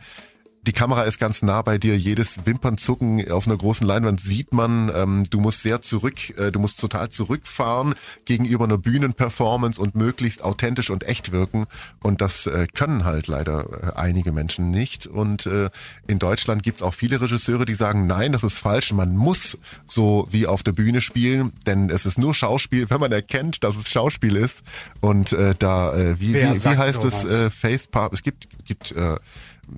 die 0.66 0.72
Kamera 0.72 1.02
ist 1.02 1.18
ganz 1.18 1.42
nah 1.42 1.62
bei 1.62 1.78
dir. 1.78 1.96
Jedes 1.96 2.46
Wimpernzucken 2.46 3.30
auf 3.30 3.46
einer 3.46 3.56
großen 3.56 3.86
Leinwand 3.86 4.20
sieht 4.20 4.52
man. 4.52 4.90
Ähm, 4.94 5.24
du 5.28 5.40
musst 5.40 5.60
sehr 5.60 5.82
zurück, 5.82 6.36
äh, 6.38 6.50
du 6.50 6.58
musst 6.58 6.80
total 6.80 7.10
zurückfahren 7.10 7.94
gegenüber 8.24 8.64
einer 8.64 8.78
Bühnenperformance 8.78 9.80
und 9.80 9.94
möglichst 9.94 10.42
authentisch 10.42 10.90
und 10.90 11.04
echt 11.04 11.32
wirken. 11.32 11.66
Und 12.02 12.20
das 12.20 12.46
äh, 12.46 12.66
können 12.72 13.04
halt 13.04 13.26
leider 13.26 13.92
äh, 13.94 13.98
einige 13.98 14.32
Menschen 14.32 14.70
nicht. 14.70 15.06
Und 15.06 15.46
äh, 15.46 15.70
in 16.06 16.18
Deutschland 16.18 16.62
gibt's 16.62 16.82
auch 16.82 16.94
viele 16.94 17.20
Regisseure, 17.20 17.66
die 17.66 17.74
sagen, 17.74 18.06
nein, 18.06 18.32
das 18.32 18.42
ist 18.42 18.58
falsch. 18.58 18.92
Man 18.92 19.16
muss 19.16 19.58
so 19.84 20.26
wie 20.30 20.46
auf 20.46 20.62
der 20.62 20.72
Bühne 20.72 21.02
spielen, 21.02 21.52
denn 21.66 21.90
es 21.90 22.06
ist 22.06 22.18
nur 22.18 22.34
Schauspiel, 22.34 22.88
wenn 22.88 23.00
man 23.00 23.12
erkennt, 23.12 23.64
dass 23.64 23.76
es 23.76 23.90
Schauspiel 23.90 24.36
ist. 24.36 24.62
Und 25.00 25.32
äh, 25.32 25.54
da, 25.58 25.94
äh, 25.94 26.20
wie, 26.20 26.32
Wer 26.32 26.54
wie, 26.54 26.64
wie 26.64 26.76
heißt 26.76 27.04
es, 27.04 27.22
sowas? 27.22 27.40
äh, 27.42 27.50
Facepalm? 27.50 28.10
Es 28.12 28.22
gibt, 28.22 28.48
gibt 28.64 28.92
äh, 28.92 29.16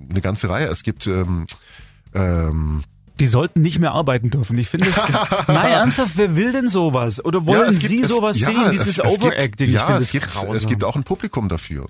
eine 0.09 0.21
ganze 0.21 0.49
Reihe. 0.49 0.67
Es 0.67 0.83
gibt 0.83 1.07
ähm, 1.07 1.45
ähm, 2.13 2.83
Die 3.19 3.27
sollten 3.27 3.61
nicht 3.61 3.79
mehr 3.79 3.91
arbeiten 3.93 4.29
dürfen. 4.29 4.57
Ich 4.57 4.69
finde 4.69 4.89
es. 4.89 4.97
Nein, 5.47 5.71
ernsthaft, 5.71 6.17
wer 6.17 6.35
will 6.35 6.51
denn 6.51 6.67
sowas? 6.67 7.23
Oder 7.23 7.45
wollen 7.45 7.69
es 7.69 7.79
gibt- 7.79 7.89
Sie 7.91 8.01
es- 8.01 8.09
sowas 8.09 8.39
ja, 8.39 8.47
sehen? 8.47 8.71
Dieses 8.71 8.87
es, 8.87 8.99
es 8.99 9.05
Overacting. 9.05 9.51
Gibt, 9.51 9.61
ich 9.61 9.71
ja, 9.75 9.85
finde 9.85 10.01
es 10.01 10.05
es 10.07 10.11
gibt, 10.11 10.27
grausam. 10.29 10.55
es 10.55 10.67
gibt 10.67 10.83
auch 10.83 10.95
ein 10.95 11.03
Publikum 11.03 11.49
dafür. 11.49 11.87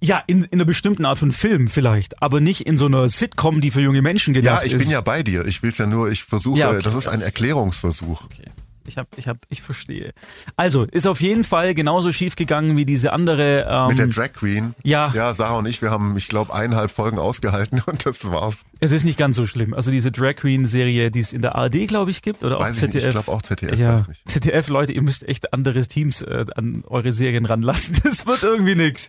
ja, 0.00 0.22
in, 0.26 0.44
in 0.44 0.52
einer 0.54 0.64
bestimmten 0.66 1.04
Art 1.06 1.18
von 1.18 1.32
Film 1.32 1.68
vielleicht, 1.68 2.22
aber 2.22 2.40
nicht 2.40 2.66
in 2.66 2.76
so 2.76 2.86
einer 2.86 3.08
Sitcom, 3.08 3.60
die 3.62 3.70
für 3.70 3.80
junge 3.80 4.02
Menschen 4.02 4.34
Ja, 4.34 4.40
gedacht 4.40 4.64
ich 4.64 4.74
ist. 4.74 4.78
bin 4.82 4.90
ja 4.90 5.00
bei 5.00 5.22
dir. 5.22 5.46
Ich 5.46 5.62
will's 5.62 5.78
ja 5.78 5.86
nur, 5.86 6.10
ich 6.10 6.24
versuche, 6.24 6.58
Ja, 6.58 6.70
okay, 6.70 6.82
das 6.82 6.94
ist 6.94 7.04
ja. 7.06 7.10
ein 7.12 7.22
Erklärungsversuch. 7.22 8.24
Okay. 8.24 8.50
Ich 8.86 8.98
hab, 8.98 9.06
ich 9.16 9.28
hab, 9.28 9.38
ich 9.48 9.62
verstehe. 9.62 10.12
Also, 10.56 10.84
ist 10.84 11.06
auf 11.06 11.20
jeden 11.20 11.44
Fall 11.44 11.74
genauso 11.74 12.12
schief 12.12 12.36
gegangen 12.36 12.76
wie 12.76 12.84
diese 12.84 13.12
andere. 13.12 13.66
Ähm, 13.68 13.88
Mit 13.88 13.98
der 13.98 14.06
Drag 14.08 14.32
Queen. 14.32 14.74
ja. 14.82 15.10
Ja, 15.14 15.32
Sarah 15.34 15.58
und 15.58 15.66
ich, 15.66 15.80
wir 15.82 15.90
haben, 15.90 16.16
ich 16.16 16.28
glaube, 16.28 16.54
eineinhalb 16.54 16.90
Folgen 16.90 17.18
ausgehalten 17.18 17.82
und 17.86 18.04
das 18.06 18.24
war's. 18.30 18.64
es 18.80 18.92
ist 18.92 19.04
nicht 19.04 19.18
ganz 19.18 19.36
so 19.36 19.46
schlimm. 19.46 19.74
Also 19.74 19.90
diese 19.90 20.12
Drag 20.12 20.34
Queen 20.36 20.66
Serie, 20.66 21.10
die 21.10 21.20
es 21.20 21.32
in 21.32 21.42
der 21.42 21.54
ARD, 21.54 21.86
glaube 21.88 22.10
ich, 22.10 22.22
gibt 22.22 22.42
oder 22.42 22.56
auch 22.58 22.60
Weiß 22.62 22.74
ich. 22.76 22.80
ZDF. 22.80 23.04
Ich 23.04 23.10
glaube 23.10 23.30
auch 23.32 23.42
ZDF, 23.42 23.78
ja, 23.78 23.94
weiß 23.94 24.08
nicht. 24.08 24.28
ZDF, 24.28 24.68
Leute, 24.68 24.92
ihr 24.92 25.02
müsst 25.02 25.26
echt 25.28 25.52
andere 25.52 25.86
Teams 25.86 26.22
äh, 26.22 26.44
an 26.56 26.84
eure 26.86 27.12
Serien 27.12 27.46
ranlassen. 27.46 27.96
Das 28.04 28.26
wird 28.26 28.42
irgendwie 28.42 28.74
nix. 28.74 29.08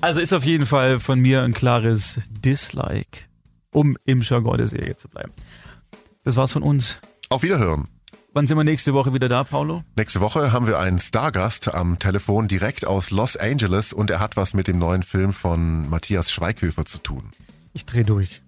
Also 0.00 0.20
ist 0.20 0.32
auf 0.32 0.44
jeden 0.44 0.66
Fall 0.66 1.00
von 1.00 1.18
mir 1.20 1.42
ein 1.42 1.54
klares 1.54 2.20
Dislike, 2.30 3.20
um 3.72 3.96
im 4.04 4.22
Jargon 4.22 4.58
der 4.58 4.66
Serie 4.66 4.96
zu 4.96 5.08
bleiben. 5.08 5.32
Das 6.24 6.36
war's 6.36 6.52
von 6.52 6.62
uns. 6.62 6.98
Auf 7.28 7.42
Wiederhören. 7.42 7.88
Wann 8.34 8.46
sind 8.46 8.56
wir 8.56 8.64
nächste 8.64 8.94
Woche 8.94 9.12
wieder 9.12 9.28
da, 9.28 9.44
Paulo? 9.44 9.82
Nächste 9.94 10.22
Woche 10.22 10.52
haben 10.52 10.66
wir 10.66 10.78
einen 10.78 10.98
Stargast 10.98 11.74
am 11.74 11.98
Telefon 11.98 12.48
direkt 12.48 12.86
aus 12.86 13.10
Los 13.10 13.36
Angeles 13.36 13.92
und 13.92 14.08
er 14.08 14.20
hat 14.20 14.38
was 14.38 14.54
mit 14.54 14.68
dem 14.68 14.78
neuen 14.78 15.02
Film 15.02 15.34
von 15.34 15.86
Matthias 15.90 16.32
Schweighöfer 16.32 16.86
zu 16.86 16.96
tun. 16.96 17.24
Ich 17.74 17.84
drehe 17.84 18.04
durch. 18.04 18.40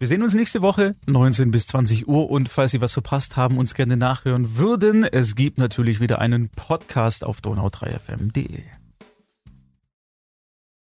Wir 0.00 0.08
sehen 0.08 0.24
uns 0.24 0.34
nächste 0.34 0.60
Woche, 0.60 0.96
19 1.06 1.52
bis 1.52 1.68
20 1.68 2.08
Uhr. 2.08 2.28
Und 2.28 2.48
falls 2.48 2.72
Sie 2.72 2.80
was 2.80 2.92
verpasst 2.92 3.36
haben, 3.36 3.58
uns 3.58 3.74
gerne 3.74 3.96
nachhören 3.96 4.56
würden, 4.56 5.04
es 5.04 5.36
gibt 5.36 5.58
natürlich 5.58 6.00
wieder 6.00 6.18
einen 6.18 6.48
Podcast 6.48 7.22
auf 7.22 7.38
donau3fm.de. 7.38 8.62